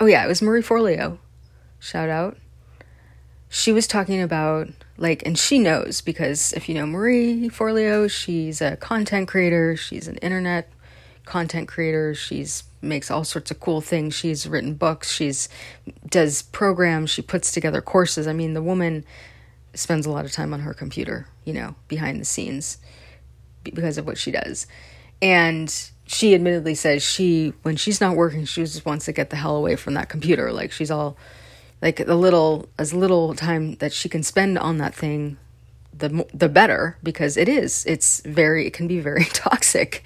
oh 0.00 0.06
yeah, 0.06 0.24
it 0.24 0.28
was 0.28 0.42
Marie 0.42 0.62
Forleo. 0.62 1.18
Shout 1.78 2.10
out. 2.10 2.36
She 3.48 3.72
was 3.72 3.86
talking 3.86 4.20
about 4.20 4.68
like, 4.98 5.22
and 5.24 5.38
she 5.38 5.58
knows 5.58 6.00
because 6.00 6.52
if 6.52 6.68
you 6.68 6.74
know 6.74 6.86
Marie 6.86 7.48
Forleo, 7.48 8.10
she's 8.10 8.60
a 8.60 8.76
content 8.76 9.28
creator. 9.28 9.76
She's 9.76 10.08
an 10.08 10.16
internet 10.16 10.68
content 11.24 11.68
creator. 11.68 12.14
She's 12.14 12.64
makes 12.82 13.10
all 13.10 13.24
sorts 13.24 13.50
of 13.50 13.60
cool 13.60 13.80
things. 13.80 14.14
She's 14.14 14.46
written 14.46 14.74
books. 14.74 15.10
She's 15.10 15.48
does 16.08 16.42
programs. 16.42 17.10
She 17.10 17.22
puts 17.22 17.52
together 17.52 17.80
courses. 17.80 18.26
I 18.26 18.32
mean, 18.32 18.54
the 18.54 18.62
woman 18.62 19.04
spends 19.74 20.06
a 20.06 20.10
lot 20.10 20.24
of 20.24 20.32
time 20.32 20.54
on 20.54 20.60
her 20.60 20.74
computer, 20.74 21.26
you 21.44 21.52
know, 21.52 21.74
behind 21.88 22.20
the 22.20 22.24
scenes 22.24 22.78
because 23.62 23.98
of 23.98 24.06
what 24.06 24.18
she 24.18 24.30
does. 24.30 24.66
And 25.22 25.74
she 26.06 26.34
admittedly 26.34 26.74
says 26.74 27.02
she 27.02 27.52
when 27.62 27.76
she's 27.76 28.00
not 28.00 28.16
working 28.16 28.44
she 28.44 28.60
just 28.62 28.84
wants 28.84 29.06
to 29.06 29.12
get 29.12 29.30
the 29.30 29.36
hell 29.36 29.56
away 29.56 29.74
from 29.74 29.94
that 29.94 30.08
computer 30.08 30.52
like 30.52 30.70
she's 30.70 30.90
all 30.90 31.16
like 31.80 31.96
the 31.96 32.14
little 32.14 32.68
as 32.78 32.92
little 32.92 33.34
time 33.34 33.74
that 33.76 33.92
she 33.92 34.08
can 34.08 34.22
spend 34.22 34.58
on 34.58 34.78
that 34.78 34.94
thing 34.94 35.38
the 35.96 36.26
the 36.34 36.48
better 36.48 36.96
because 37.02 37.36
it 37.36 37.48
is 37.48 37.84
it's 37.86 38.20
very 38.20 38.66
it 38.66 38.72
can 38.72 38.86
be 38.88 39.00
very 39.00 39.24
toxic 39.32 40.02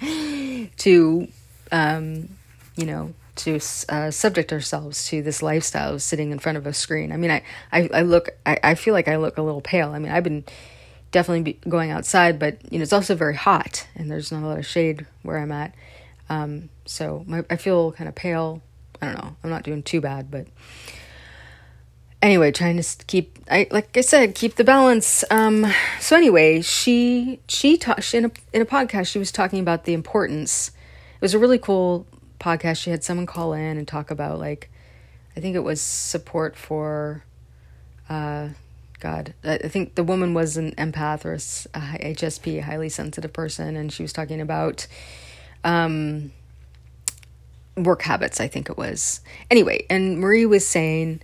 to 0.77 1.27
um 1.71 2.29
you 2.75 2.85
know 2.85 3.13
to 3.35 3.59
uh, 3.87 4.11
subject 4.11 4.51
ourselves 4.51 5.07
to 5.07 5.21
this 5.21 5.41
lifestyle 5.41 5.93
of 5.93 6.01
sitting 6.01 6.31
in 6.31 6.39
front 6.39 6.57
of 6.57 6.67
a 6.67 6.73
screen 6.73 7.11
i 7.11 7.17
mean 7.17 7.31
i 7.31 7.41
i, 7.71 7.89
I 7.93 8.01
look 8.01 8.29
I, 8.45 8.59
I 8.63 8.75
feel 8.75 8.93
like 8.93 9.07
i 9.07 9.15
look 9.17 9.37
a 9.37 9.41
little 9.41 9.61
pale 9.61 9.91
i 9.91 9.99
mean 9.99 10.11
i've 10.11 10.23
been 10.23 10.43
definitely 11.11 11.57
going 11.67 11.89
outside 11.89 12.37
but 12.37 12.57
you 12.71 12.79
know 12.79 12.83
it's 12.83 12.93
also 12.93 13.15
very 13.15 13.35
hot 13.35 13.87
and 13.95 14.11
there's 14.11 14.31
not 14.31 14.43
a 14.43 14.47
lot 14.47 14.59
of 14.59 14.65
shade 14.65 15.05
where 15.23 15.37
i'm 15.37 15.51
at 15.51 15.73
Um, 16.29 16.69
so 16.85 17.23
my, 17.27 17.43
I 17.49 17.55
feel 17.55 17.91
kind 17.91 18.07
of 18.07 18.15
pale. 18.15 18.61
I 19.01 19.07
don't 19.07 19.15
know. 19.15 19.35
I'm 19.43 19.49
not 19.49 19.63
doing 19.63 19.81
too 19.81 20.01
bad, 20.01 20.29
but 20.29 20.45
anyway, 22.21 22.51
trying 22.51 22.81
to 22.81 23.05
keep 23.05 23.39
I 23.49 23.67
like 23.71 23.95
I 23.97 24.01
said, 24.01 24.35
keep 24.35 24.55
the 24.55 24.63
balance. 24.63 25.23
Um, 25.31 25.71
so 25.99 26.15
anyway, 26.15 26.61
she 26.61 27.39
she 27.47 27.77
talked 27.77 28.13
in 28.13 28.25
a 28.25 28.31
in 28.53 28.61
a 28.61 28.65
podcast. 28.65 29.07
She 29.07 29.19
was 29.19 29.31
talking 29.31 29.59
about 29.59 29.85
the 29.85 29.93
importance. 29.93 30.69
It 30.69 31.21
was 31.21 31.33
a 31.33 31.39
really 31.39 31.57
cool 31.57 32.05
podcast. 32.39 32.81
She 32.81 32.89
had 32.89 33.03
someone 33.03 33.25
call 33.25 33.53
in 33.53 33.77
and 33.77 33.87
talk 33.87 34.11
about 34.11 34.39
like, 34.39 34.69
I 35.35 35.39
think 35.39 35.55
it 35.55 35.59
was 35.59 35.81
support 35.81 36.55
for, 36.55 37.23
uh, 38.09 38.49
God, 38.99 39.33
I 39.43 39.57
think 39.57 39.95
the 39.95 40.03
woman 40.03 40.33
was 40.33 40.57
an 40.57 40.71
empath 40.73 41.25
or 41.25 41.33
a 41.33 42.13
HSP, 42.13 42.57
a 42.57 42.63
highly 42.63 42.89
sensitive 42.89 43.31
person, 43.31 43.75
and 43.75 43.91
she 43.93 44.03
was 44.03 44.11
talking 44.11 44.41
about, 44.41 44.87
um, 45.63 46.31
work 47.77 48.01
habits. 48.01 48.41
I 48.41 48.47
think 48.47 48.69
it 48.69 48.77
was 48.77 49.21
anyway. 49.49 49.85
And 49.89 50.19
Marie 50.19 50.45
was 50.45 50.67
saying 50.67 51.21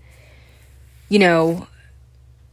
you 1.10 1.20
know, 1.20 1.68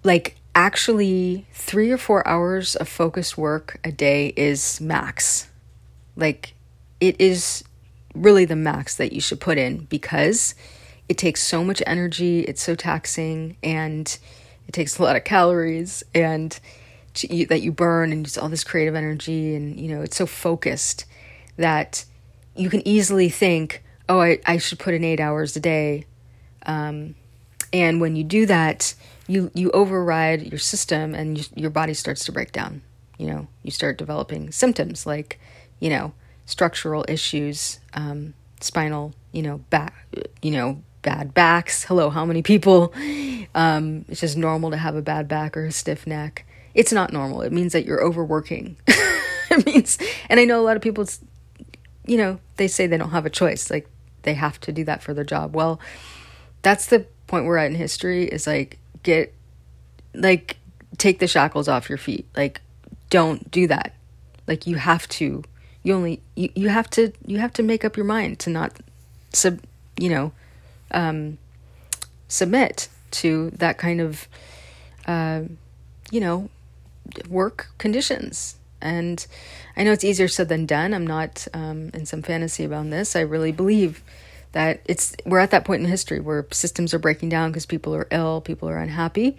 like 0.05 0.37
actually 0.55 1.47
three 1.53 1.91
or 1.91 1.99
four 1.99 2.27
hours 2.27 2.77
of 2.77 2.89
focused 2.89 3.39
work 3.39 3.79
a 3.85 3.93
day 3.93 4.33
is 4.37 4.81
max. 4.81 5.49
Like 6.17 6.55
it 7.01 7.21
is 7.21 7.65
really 8.15 8.45
the 8.45 8.57
max 8.57 8.97
that 8.97 9.13
you 9.13 9.21
should 9.21 9.41
put 9.41 9.59
in 9.59 9.87
because 9.87 10.55
it 11.09 11.19
takes 11.19 11.43
so 11.43 11.65
much 11.65 11.83
energy, 11.87 12.41
it's 12.41 12.63
so 12.63 12.75
taxing, 12.75 13.57
and 13.63 14.19
it 14.69 14.73
takes 14.73 14.99
a 14.99 15.03
lot 15.03 15.17
of 15.17 15.25
calories 15.25 16.03
and 16.15 16.59
to, 17.15 17.47
that 17.47 17.63
you 17.63 17.73
burn 17.73 18.13
and 18.13 18.25
just 18.25 18.39
all 18.39 18.49
this 18.49 18.65
creative 18.65 18.95
energy 18.95 19.55
and 19.55 19.79
you 19.79 19.95
know 19.95 20.03
it's 20.03 20.17
so 20.17 20.27
focused 20.27 21.05
that 21.57 22.05
you 22.57 22.71
can 22.71 22.87
easily 22.89 23.29
think 23.29 23.83
oh 24.09 24.21
i, 24.21 24.39
I 24.47 24.59
should 24.59 24.79
put 24.79 24.95
in 24.95 25.05
eight 25.05 25.21
hours 25.21 25.55
a 25.57 25.61
day 25.61 26.07
um, 26.65 27.15
and 27.73 28.01
when 28.01 28.17
you 28.17 28.25
do 28.25 28.47
that, 28.47 28.95
you 29.27 29.51
you 29.55 29.71
override 29.71 30.43
your 30.43 30.59
system 30.59 31.15
and 31.15 31.39
you, 31.39 31.45
your 31.55 31.71
body 31.71 31.95
starts 31.95 32.25
to 32.27 32.33
break 32.33 32.53
down. 32.53 32.83
You 33.19 33.27
know, 33.29 33.47
you 33.63 33.71
start 33.71 33.99
developing 33.99 34.51
symptoms 34.51 35.07
like, 35.07 35.39
you 35.81 35.91
know, 35.91 36.13
structural 36.47 37.05
issues, 37.09 37.79
um, 37.95 38.35
spinal, 38.61 39.15
you 39.33 39.43
know, 39.43 39.59
back, 39.71 39.95
you 40.43 40.51
know, 40.51 40.83
bad 41.03 41.35
backs. 41.35 41.85
Hello, 41.85 42.11
how 42.11 42.25
many 42.25 42.43
people? 42.43 42.93
Um, 43.55 44.07
it's 44.09 44.21
just 44.21 44.37
normal 44.37 44.71
to 44.71 44.77
have 44.77 44.97
a 44.97 45.03
bad 45.03 45.29
back 45.29 45.57
or 45.57 45.67
a 45.67 45.73
stiff 45.73 46.07
neck. 46.07 46.47
It's 46.75 46.93
not 46.93 47.13
normal. 47.13 47.43
It 47.43 47.53
means 47.53 47.75
that 47.75 47.85
you're 47.85 48.03
overworking. 48.03 48.77
it 48.87 49.67
means, 49.67 49.99
and 50.31 50.41
I 50.41 50.47
know 50.47 50.59
a 50.59 50.65
lot 50.65 50.77
of 50.77 50.83
people, 50.83 51.07
you 52.07 52.17
know, 52.17 52.39
they 52.57 52.67
say 52.67 52.87
they 52.87 52.97
don't 52.97 53.11
have 53.11 53.27
a 53.27 53.31
choice. 53.31 53.71
Like 53.71 53.89
they 54.23 54.35
have 54.35 54.59
to 54.61 54.73
do 54.73 54.85
that 54.85 55.03
for 55.03 55.13
their 55.13 55.25
job. 55.25 55.55
Well, 55.55 55.81
that's 56.63 56.87
the 56.87 57.07
point 57.33 57.47
we're 57.47 57.57
at 57.57 57.71
in 57.71 57.75
history 57.75 58.25
is 58.25 58.47
like 58.47 58.79
get 59.03 59.33
like 60.13 60.59
take 60.99 61.19
the 61.19 61.27
shackles 61.27 61.67
off 61.67 61.89
your 61.89 61.97
feet. 61.97 62.27
Like 62.37 62.61
don't 63.09 63.51
do 63.51 63.67
that. 63.69 63.95
Like 64.47 64.67
you 64.67 64.77
have 64.77 65.09
to. 65.09 65.43
You 65.83 65.95
only 65.95 66.21
you, 66.37 66.51
you 66.55 66.69
have 66.69 66.91
to 66.91 67.11
you 67.27 67.39
have 67.39 67.55
to 67.55 67.63
make 67.63 67.87
up 67.87 67.97
your 67.97 68.05
mind 68.05 68.39
to 68.41 68.51
not 68.51 68.79
sub 69.33 69.61
you 69.99 70.11
know 70.11 70.33
um 70.91 71.39
submit 72.29 72.89
to 73.13 73.51
that 73.53 73.79
kind 73.79 74.03
of 74.03 74.29
uh 75.07 75.41
you 76.11 76.21
know 76.21 76.51
work 77.31 77.69
conditions. 77.79 78.57
And 78.83 79.27
i 79.75 79.85
know 79.85 79.93
it's 79.93 80.05
easier 80.05 80.29
said 80.29 80.51
than 80.51 80.67
done. 80.67 80.93
I'm 80.93 81.07
not 81.07 81.49
um 81.55 81.89
in 81.95 82.05
some 82.05 82.21
fantasy 82.21 82.65
about 82.65 82.91
this. 82.91 83.17
I 83.17 83.21
really 83.21 83.53
believe 83.53 84.03
that 84.53 84.83
it's 84.85 85.15
we're 85.25 85.39
at 85.39 85.51
that 85.51 85.65
point 85.65 85.83
in 85.83 85.89
history 85.89 86.21
where 86.21 86.47
systems 86.51 86.95
are 86.95 86.99
breaking 86.99 87.29
down 87.29 87.51
because 87.51 87.67
people 87.67 87.95
are 87.95 88.07
ill, 88.11 88.41
people 88.41 88.69
are 88.69 88.79
unhappy, 88.79 89.37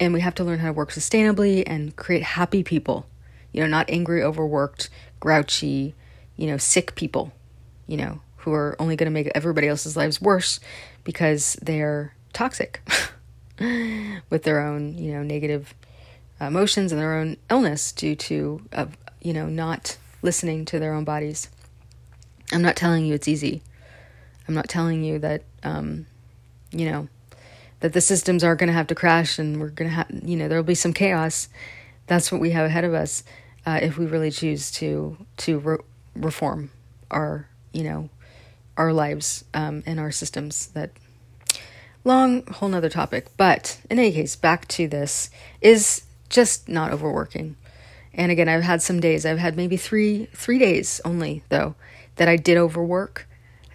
and 0.00 0.12
we 0.12 0.20
have 0.20 0.34
to 0.36 0.44
learn 0.44 0.58
how 0.58 0.68
to 0.68 0.72
work 0.72 0.90
sustainably 0.90 1.62
and 1.66 1.96
create 1.96 2.22
happy 2.22 2.62
people. 2.62 3.06
You 3.52 3.62
know, 3.62 3.68
not 3.68 3.88
angry, 3.88 4.22
overworked, 4.22 4.90
grouchy, 5.20 5.94
you 6.36 6.46
know, 6.46 6.58
sick 6.58 6.94
people, 6.94 7.32
you 7.86 7.96
know, 7.96 8.20
who 8.38 8.52
are 8.52 8.76
only 8.78 8.96
going 8.96 9.06
to 9.06 9.10
make 9.12 9.30
everybody 9.34 9.68
else's 9.68 9.96
lives 9.96 10.20
worse 10.20 10.60
because 11.04 11.56
they're 11.62 12.14
toxic 12.32 12.80
with 14.30 14.42
their 14.42 14.60
own, 14.60 14.98
you 14.98 15.12
know, 15.12 15.22
negative 15.22 15.74
emotions 16.40 16.92
and 16.92 17.00
their 17.00 17.14
own 17.14 17.36
illness 17.50 17.92
due 17.92 18.14
to, 18.14 18.60
you 19.22 19.32
know, 19.32 19.46
not 19.46 19.96
listening 20.22 20.64
to 20.66 20.78
their 20.78 20.94
own 20.94 21.04
bodies. 21.04 21.48
I'm 22.52 22.62
not 22.62 22.76
telling 22.76 23.04
you 23.04 23.14
it's 23.14 23.28
easy. 23.28 23.62
I'm 24.48 24.54
not 24.54 24.68
telling 24.68 25.04
you 25.04 25.18
that, 25.18 25.42
um, 25.62 26.06
you 26.72 26.90
know, 26.90 27.08
that 27.80 27.92
the 27.92 28.00
systems 28.00 28.42
are 28.42 28.56
going 28.56 28.68
to 28.68 28.72
have 28.74 28.86
to 28.88 28.94
crash 28.94 29.38
and 29.38 29.60
we're 29.60 29.68
going 29.68 29.90
to 29.90 29.94
have, 29.94 30.06
you 30.10 30.36
know, 30.36 30.48
there'll 30.48 30.64
be 30.64 30.74
some 30.74 30.94
chaos. 30.94 31.48
That's 32.06 32.32
what 32.32 32.40
we 32.40 32.50
have 32.50 32.64
ahead 32.66 32.84
of 32.84 32.94
us 32.94 33.22
uh, 33.66 33.78
if 33.82 33.98
we 33.98 34.06
really 34.06 34.30
choose 34.30 34.70
to 34.72 35.18
to 35.36 35.58
re- 35.58 35.78
reform 36.16 36.70
our, 37.10 37.46
you 37.72 37.84
know, 37.84 38.08
our 38.78 38.92
lives 38.92 39.44
um, 39.52 39.82
and 39.84 40.00
our 40.00 40.10
systems. 40.10 40.68
That 40.68 40.92
long 42.04 42.46
whole 42.46 42.70
nother 42.70 42.88
topic. 42.88 43.26
But 43.36 43.78
in 43.90 43.98
any 43.98 44.12
case, 44.12 44.34
back 44.34 44.66
to 44.68 44.88
this 44.88 45.30
is 45.60 46.04
just 46.30 46.68
not 46.68 46.90
overworking. 46.90 47.56
And 48.14 48.32
again, 48.32 48.48
I've 48.48 48.62
had 48.62 48.80
some 48.80 48.98
days. 48.98 49.26
I've 49.26 49.38
had 49.38 49.56
maybe 49.56 49.76
three 49.76 50.26
three 50.32 50.58
days 50.58 51.02
only 51.04 51.44
though 51.50 51.74
that 52.16 52.28
I 52.28 52.36
did 52.36 52.56
overwork 52.56 53.27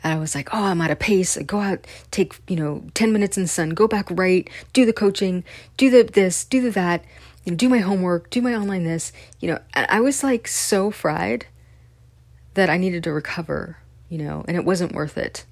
I 0.03 0.17
was 0.17 0.35
like, 0.35 0.49
oh, 0.53 0.65
I'm 0.65 0.81
out 0.81 0.91
of 0.91 0.99
pace. 0.99 1.37
Go 1.37 1.59
out, 1.59 1.87
take, 2.11 2.39
you 2.47 2.55
know, 2.55 2.83
10 2.93 3.13
minutes 3.13 3.37
in 3.37 3.43
the 3.43 3.49
sun, 3.49 3.69
go 3.69 3.87
back 3.87 4.07
right, 4.11 4.49
do 4.73 4.85
the 4.85 4.93
coaching, 4.93 5.43
do 5.77 5.89
the 5.89 6.03
this, 6.03 6.43
do 6.43 6.61
the 6.61 6.71
that, 6.71 7.05
you 7.45 7.51
know, 7.51 7.57
do 7.57 7.69
my 7.69 7.79
homework, 7.79 8.29
do 8.29 8.41
my 8.41 8.53
online 8.53 8.83
this. 8.83 9.13
You 9.39 9.51
know, 9.51 9.59
I 9.73 10.01
was 10.01 10.23
like 10.23 10.47
so 10.47 10.91
fried 10.91 11.45
that 12.53 12.69
I 12.69 12.77
needed 12.77 13.03
to 13.05 13.13
recover, 13.13 13.77
you 14.09 14.17
know, 14.17 14.43
and 14.47 14.57
it 14.57 14.65
wasn't 14.65 14.93
worth 14.93 15.17
it. 15.17 15.45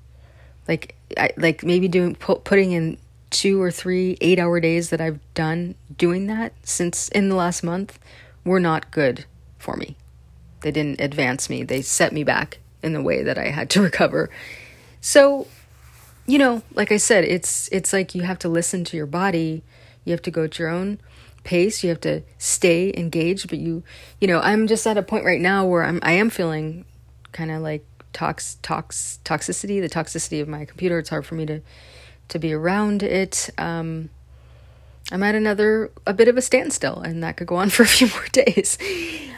Like, 0.68 0.96
I, 1.18 1.32
like 1.38 1.64
maybe 1.64 1.88
doing, 1.88 2.16
putting 2.16 2.72
in 2.72 2.98
two 3.30 3.62
or 3.62 3.72
three 3.72 4.18
eight 4.20 4.38
hour 4.38 4.60
days 4.60 4.90
that 4.90 5.00
I've 5.00 5.20
done 5.34 5.76
doing 5.98 6.28
that 6.28 6.54
since 6.64 7.08
in 7.10 7.30
the 7.30 7.36
last 7.36 7.64
month 7.64 7.98
were 8.44 8.60
not 8.60 8.92
good 8.92 9.26
for 9.58 9.78
me. 9.78 9.96
They 10.60 10.72
didn't 10.72 11.00
advance 11.00 11.50
me, 11.50 11.64
they 11.64 11.82
set 11.82 12.12
me 12.12 12.24
back 12.26 12.60
in 12.84 12.94
the 12.94 13.02
way 13.02 13.24
that 13.24 13.38
I 13.38 13.46
had 13.46 13.70
to 13.72 13.82
recover. 13.90 14.30
So, 15.02 15.48
you 16.28 16.38
know, 16.38 16.62
like 16.74 16.92
I 16.92 16.98
said, 16.98 17.24
it's 17.26 17.68
it's 17.72 17.94
like 17.94 18.16
you 18.16 18.24
have 18.24 18.40
to 18.40 18.50
listen 18.50 18.84
to 18.86 18.98
your 18.98 19.06
body. 19.06 19.64
You 20.06 20.12
have 20.12 20.22
to 20.24 20.32
go 20.32 20.44
at 20.44 20.60
your 20.60 20.70
own 20.70 21.00
pace. 21.44 21.84
You 21.84 21.90
have 21.90 22.02
to 22.02 22.24
stay 22.38 22.94
engaged, 22.96 23.50
but 23.50 23.60
you 23.60 23.84
you 24.20 24.28
know, 24.28 24.40
I'm 24.40 24.68
just 24.68 24.86
at 24.86 24.98
a 24.98 25.04
point 25.04 25.26
right 25.26 25.42
now 25.42 25.66
where 25.66 25.84
I'm 25.84 26.00
I 26.04 26.14
am 26.14 26.30
feeling 26.30 26.86
kind 27.32 27.52
of 27.52 27.62
like 27.62 27.86
tox 28.14 28.58
tox 28.62 29.20
toxicity, 29.26 29.82
the 29.82 29.90
toxicity 29.90 30.42
of 30.42 30.48
my 30.48 30.66
computer. 30.66 31.00
It's 31.00 31.10
hard 31.10 31.26
for 31.26 31.36
me 31.36 31.46
to 31.48 31.62
to 32.30 32.40
be 32.40 32.54
around 32.54 33.04
it. 33.04 33.50
Um 33.58 34.10
I'm 35.12 35.24
at 35.24 35.36
another 35.36 35.92
a 36.06 36.14
bit 36.14 36.28
of 36.28 36.38
a 36.38 36.42
standstill 36.42 37.02
and 37.02 37.24
that 37.24 37.38
could 37.38 37.48
go 37.48 37.56
on 37.56 37.70
for 37.72 37.84
a 37.84 37.88
few 37.88 38.08
more 38.08 38.28
days. 38.32 38.78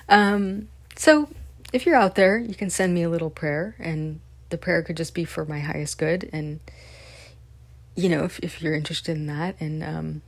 Um 0.10 0.68
so 0.96 1.30
if 1.74 1.86
you're 1.86 1.96
out 1.96 2.16
there, 2.16 2.38
you 2.38 2.56
can 2.56 2.70
send 2.70 2.94
me 2.94 3.04
a 3.04 3.10
little 3.10 3.30
prayer, 3.30 3.76
and 3.80 4.22
the 4.50 4.58
prayer 4.58 4.82
could 4.82 4.96
just 4.96 5.14
be 5.14 5.26
for 5.26 5.44
my 5.44 5.60
highest 5.60 5.98
good. 5.98 6.30
And, 6.32 6.60
you 7.96 8.08
know, 8.08 8.24
if, 8.24 8.40
if 8.40 8.62
you're 8.62 8.76
interested 8.76 9.18
in 9.18 9.26
that, 9.26 9.56
and, 9.60 9.84
um, 9.84 10.22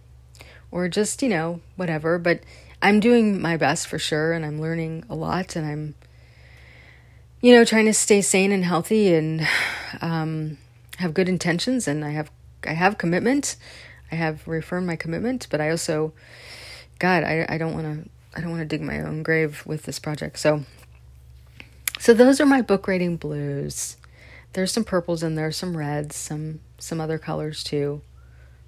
or 0.72 0.90
just, 0.90 1.22
you 1.22 1.30
know, 1.30 1.62
whatever. 1.78 2.18
But 2.18 2.42
I'm 2.82 3.00
doing 3.00 3.42
my 3.42 3.56
best 3.56 3.88
for 3.88 4.00
sure, 4.00 4.34
and 4.34 4.44
I'm 4.44 4.60
learning 4.60 5.06
a 5.10 5.16
lot, 5.16 5.56
and 5.56 5.66
I'm, 5.66 5.96
you 7.40 7.54
know, 7.54 7.64
trying 7.64 7.86
to 7.86 7.94
stay 7.94 8.22
sane 8.22 8.52
and 8.52 8.66
healthy 8.66 9.14
and, 9.14 9.48
um, 10.02 10.58
have 10.98 11.14
good 11.14 11.30
intentions, 11.30 11.88
and 11.88 12.04
I 12.04 12.10
have, 12.10 12.32
I 12.66 12.74
have 12.74 12.98
commitment. 12.98 13.56
I 14.12 14.16
have 14.16 14.48
reaffirmed 14.48 14.86
my 14.86 14.96
commitment, 14.96 15.48
but 15.50 15.60
I 15.60 15.72
also, 15.72 16.14
God, 17.00 17.24
I, 17.24 17.46
I 17.50 17.58
don't 17.58 17.74
want 17.74 18.06
to, 18.06 18.10
I 18.38 18.40
don't 18.40 18.52
want 18.52 18.62
to 18.62 18.66
dig 18.66 18.82
my 18.82 19.02
own 19.02 19.24
grave 19.24 19.64
with 19.66 19.84
this 19.84 19.98
project. 19.98 20.38
So 20.38 20.64
so 22.00 22.14
those 22.14 22.42
are 22.42 22.46
my 22.46 22.62
book 22.62 22.88
rating 22.88 23.18
blues. 23.18 23.98
There's 24.54 24.72
some 24.72 24.84
purples 24.84 25.24
in 25.24 25.36
there, 25.36 25.52
some 25.52 25.76
reds, 25.76 26.16
some 26.16 26.60
some 26.78 27.02
other 27.02 27.18
colors 27.18 27.64
too. 27.64 28.02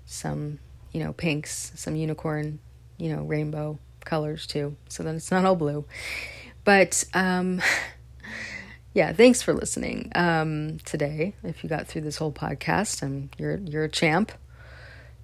Some, 0.06 0.60
you 0.94 1.04
know, 1.04 1.14
pinks, 1.14 1.74
some 1.76 1.96
unicorn, 1.96 2.60
you 2.98 3.14
know, 3.14 3.24
rainbow 3.24 3.78
colors 4.06 4.48
too. 4.48 4.76
So 4.90 5.04
then 5.04 5.16
it's 5.16 5.32
not 5.32 5.46
all 5.46 5.56
blue. 5.56 5.86
But 6.64 7.04
um 7.14 7.62
yeah, 8.94 9.14
thanks 9.14 9.42
for 9.42 9.54
listening 9.54 10.12
um 10.16 10.80
today. 10.80 11.34
If 11.44 11.64
you 11.64 11.70
got 11.70 11.88
through 11.88 12.02
this 12.02 12.18
whole 12.18 12.32
podcast, 12.32 13.04
um 13.04 13.30
you're 13.38 13.58
you're 13.58 13.84
a 13.84 13.90
champ. 13.90 14.32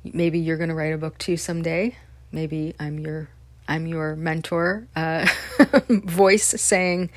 Maybe 0.04 0.40
you're 0.40 0.58
going 0.58 0.70
to 0.70 0.76
write 0.76 0.94
a 0.94 0.98
book 0.98 1.18
too 1.18 1.38
someday. 1.38 1.96
Maybe 2.32 2.76
I'm 2.78 3.00
your 3.00 3.30
I'm 3.68 3.88
your 3.88 4.16
mentor 4.18 4.88
uh 4.96 5.28
voice 5.90 6.62
saying 6.62 7.10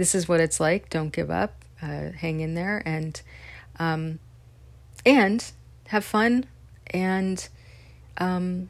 this 0.00 0.14
is 0.14 0.26
what 0.26 0.40
it's 0.40 0.58
like. 0.58 0.88
Don't 0.88 1.12
give 1.12 1.30
up. 1.30 1.52
uh, 1.82 2.10
hang 2.12 2.40
in 2.40 2.54
there 2.54 2.82
and 2.84 3.20
um, 3.78 4.18
and 5.04 5.52
have 5.88 6.04
fun 6.04 6.44
and 6.88 7.48
um, 8.18 8.68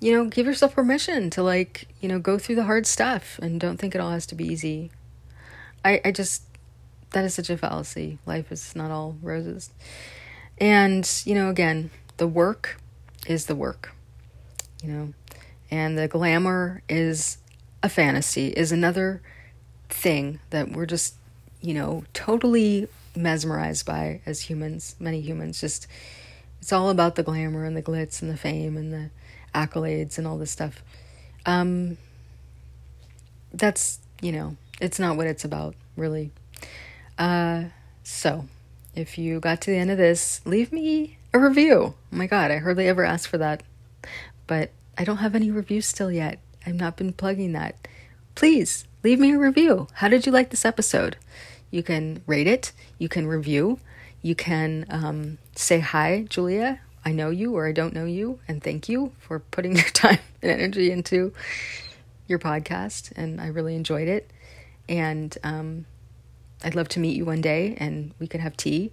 you 0.00 0.12
know 0.12 0.24
give 0.26 0.46
yourself 0.46 0.74
permission 0.74 1.30
to 1.30 1.42
like 1.42 1.88
you 2.00 2.08
know 2.08 2.18
go 2.18 2.38
through 2.38 2.56
the 2.56 2.64
hard 2.64 2.86
stuff 2.86 3.38
and 3.42 3.60
don't 3.60 3.78
think 3.78 3.94
it 3.94 4.00
all 4.00 4.10
has 4.10 4.26
to 4.26 4.34
be 4.34 4.44
easy. 4.44 4.90
I 5.84 6.00
I 6.04 6.10
just 6.12 6.42
that 7.10 7.24
is 7.24 7.34
such 7.34 7.50
a 7.50 7.56
fallacy. 7.56 8.18
Life 8.26 8.52
is 8.52 8.74
not 8.76 8.90
all 8.90 9.16
roses. 9.22 9.70
And, 10.58 11.10
you 11.24 11.34
know, 11.34 11.48
again, 11.48 11.90
the 12.18 12.28
work 12.28 12.80
is 13.26 13.46
the 13.46 13.54
work, 13.56 13.92
you 14.82 14.92
know, 14.92 15.14
and 15.70 15.96
the 15.98 16.06
glamour 16.06 16.82
is 16.88 17.38
a 17.82 17.88
fantasy, 17.88 18.48
is 18.48 18.72
another 18.72 19.22
thing 19.92 20.40
that 20.50 20.70
we're 20.70 20.86
just, 20.86 21.14
you 21.60 21.74
know, 21.74 22.04
totally 22.12 22.88
mesmerized 23.16 23.86
by 23.86 24.20
as 24.26 24.42
humans, 24.42 24.96
many 24.98 25.20
humans. 25.20 25.60
Just, 25.60 25.86
it's 26.60 26.72
all 26.72 26.90
about 26.90 27.16
the 27.16 27.22
glamour 27.22 27.64
and 27.64 27.76
the 27.76 27.82
glitz 27.82 28.22
and 28.22 28.30
the 28.30 28.36
fame 28.36 28.76
and 28.76 28.92
the 28.92 29.10
accolades 29.54 30.18
and 30.18 30.26
all 30.26 30.38
this 30.38 30.50
stuff. 30.50 30.82
Um, 31.46 31.96
that's, 33.52 33.98
you 34.20 34.32
know, 34.32 34.56
it's 34.80 34.98
not 34.98 35.16
what 35.16 35.26
it's 35.26 35.44
about, 35.44 35.74
really. 35.96 36.30
Uh, 37.18 37.64
so, 38.02 38.46
if 38.94 39.18
you 39.18 39.40
got 39.40 39.60
to 39.62 39.70
the 39.70 39.76
end 39.76 39.90
of 39.90 39.98
this, 39.98 40.40
leave 40.44 40.72
me 40.72 41.18
a 41.32 41.38
review. 41.38 41.94
Oh 41.94 42.16
my 42.16 42.26
god, 42.26 42.50
I 42.50 42.58
hardly 42.58 42.88
ever 42.88 43.04
ask 43.04 43.28
for 43.28 43.38
that. 43.38 43.62
But 44.46 44.70
I 44.98 45.04
don't 45.04 45.18
have 45.18 45.34
any 45.34 45.50
reviews 45.50 45.86
still 45.86 46.10
yet. 46.10 46.40
I've 46.66 46.74
not 46.74 46.96
been 46.96 47.12
plugging 47.12 47.52
that. 47.52 47.88
Please 48.34 48.84
leave 49.02 49.18
me 49.18 49.32
a 49.32 49.38
review. 49.38 49.88
How 49.94 50.08
did 50.08 50.26
you 50.26 50.32
like 50.32 50.50
this 50.50 50.64
episode? 50.64 51.16
You 51.70 51.82
can 51.82 52.22
rate 52.26 52.46
it, 52.46 52.72
you 52.98 53.08
can 53.08 53.26
review, 53.26 53.78
you 54.22 54.34
can 54.34 54.86
um, 54.90 55.38
say, 55.54 55.80
Hi, 55.80 56.26
Julia. 56.28 56.80
I 57.02 57.12
know 57.12 57.30
you 57.30 57.56
or 57.56 57.66
I 57.66 57.72
don't 57.72 57.94
know 57.94 58.04
you, 58.04 58.40
and 58.46 58.62
thank 58.62 58.88
you 58.88 59.12
for 59.18 59.38
putting 59.38 59.74
your 59.76 59.84
time 59.86 60.18
and 60.42 60.50
energy 60.50 60.90
into 60.90 61.32
your 62.26 62.38
podcast. 62.38 63.12
And 63.16 63.40
I 63.40 63.46
really 63.46 63.74
enjoyed 63.74 64.08
it. 64.08 64.30
And 64.88 65.36
um, 65.42 65.86
I'd 66.62 66.74
love 66.74 66.88
to 66.90 67.00
meet 67.00 67.16
you 67.16 67.24
one 67.24 67.40
day 67.40 67.76
and 67.78 68.12
we 68.18 68.26
could 68.26 68.40
have 68.40 68.56
tea 68.56 68.92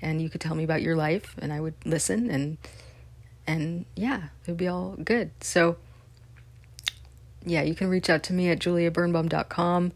and 0.00 0.22
you 0.22 0.28
could 0.30 0.40
tell 0.40 0.54
me 0.54 0.62
about 0.62 0.82
your 0.82 0.94
life 0.94 1.34
and 1.38 1.52
I 1.52 1.60
would 1.60 1.74
listen 1.84 2.30
and 2.30 2.58
and 3.46 3.86
yeah, 3.96 4.24
it 4.44 4.48
would 4.48 4.56
be 4.58 4.68
all 4.68 4.94
good. 5.02 5.30
So 5.40 5.76
yeah, 7.50 7.62
you 7.62 7.74
can 7.74 7.88
reach 7.88 8.10
out 8.10 8.22
to 8.24 8.32
me 8.32 8.48
at 8.48 8.58
juliabirnbaum.com. 8.58 9.92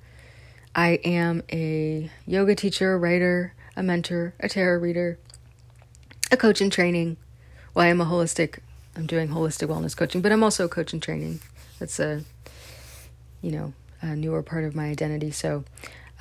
I 0.74 0.88
am 1.04 1.42
a 1.52 2.10
yoga 2.26 2.54
teacher, 2.54 2.94
a 2.94 2.98
writer, 2.98 3.54
a 3.76 3.82
mentor, 3.82 4.34
a 4.40 4.48
tarot 4.48 4.78
reader, 4.80 5.18
a 6.30 6.36
coach 6.36 6.60
in 6.60 6.70
training. 6.70 7.16
Well, 7.74 7.84
I 7.84 7.88
am 7.88 8.00
a 8.00 8.06
holistic, 8.06 8.58
I'm 8.96 9.06
doing 9.06 9.28
holistic 9.28 9.68
wellness 9.68 9.96
coaching, 9.96 10.20
but 10.20 10.32
I'm 10.32 10.42
also 10.42 10.64
a 10.64 10.68
coach 10.68 10.92
in 10.92 11.00
training. 11.00 11.40
That's 11.78 11.98
a, 12.00 12.24
you 13.40 13.50
know, 13.50 13.72
a 14.00 14.16
newer 14.16 14.42
part 14.42 14.64
of 14.64 14.74
my 14.74 14.86
identity. 14.86 15.30
So 15.30 15.64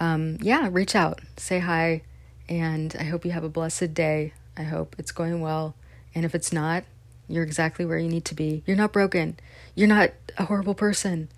um, 0.01 0.38
yeah, 0.41 0.67
reach 0.71 0.95
out, 0.95 1.21
say 1.38 1.59
hi, 1.59 2.01
and 2.49 2.95
I 2.99 3.03
hope 3.03 3.23
you 3.23 3.32
have 3.32 3.43
a 3.43 3.49
blessed 3.49 3.93
day. 3.93 4.34
I 4.57 4.63
hope 4.63 4.95
it's 4.97 5.11
going 5.11 5.41
well. 5.41 5.75
And 6.15 6.25
if 6.25 6.34
it's 6.34 6.51
not, 6.51 6.84
you're 7.29 7.43
exactly 7.43 7.86
where 7.86 7.99
you 7.99 8.09
need 8.09 8.25
to 8.25 8.36
be. 8.36 8.63
You're 8.65 8.77
not 8.77 8.91
broken. 8.91 9.38
You're 9.76 9.88
not 9.88 10.11
a 10.38 10.45
horrible 10.45 10.76
person. 10.76 11.30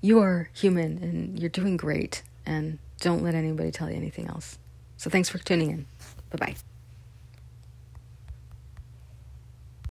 You 0.00 0.20
are 0.20 0.48
human 0.52 0.98
and 1.02 1.38
you're 1.38 1.50
doing 1.50 1.76
great. 1.76 2.22
And 2.46 2.78
don't 3.00 3.22
let 3.22 3.34
anybody 3.34 3.70
tell 3.70 3.90
you 3.90 3.96
anything 3.96 4.26
else. 4.28 4.58
So 4.96 5.10
thanks 5.10 5.28
for 5.28 5.38
tuning 5.38 5.70
in. 5.70 5.86
Bye 6.30 6.46
bye. 6.46 6.69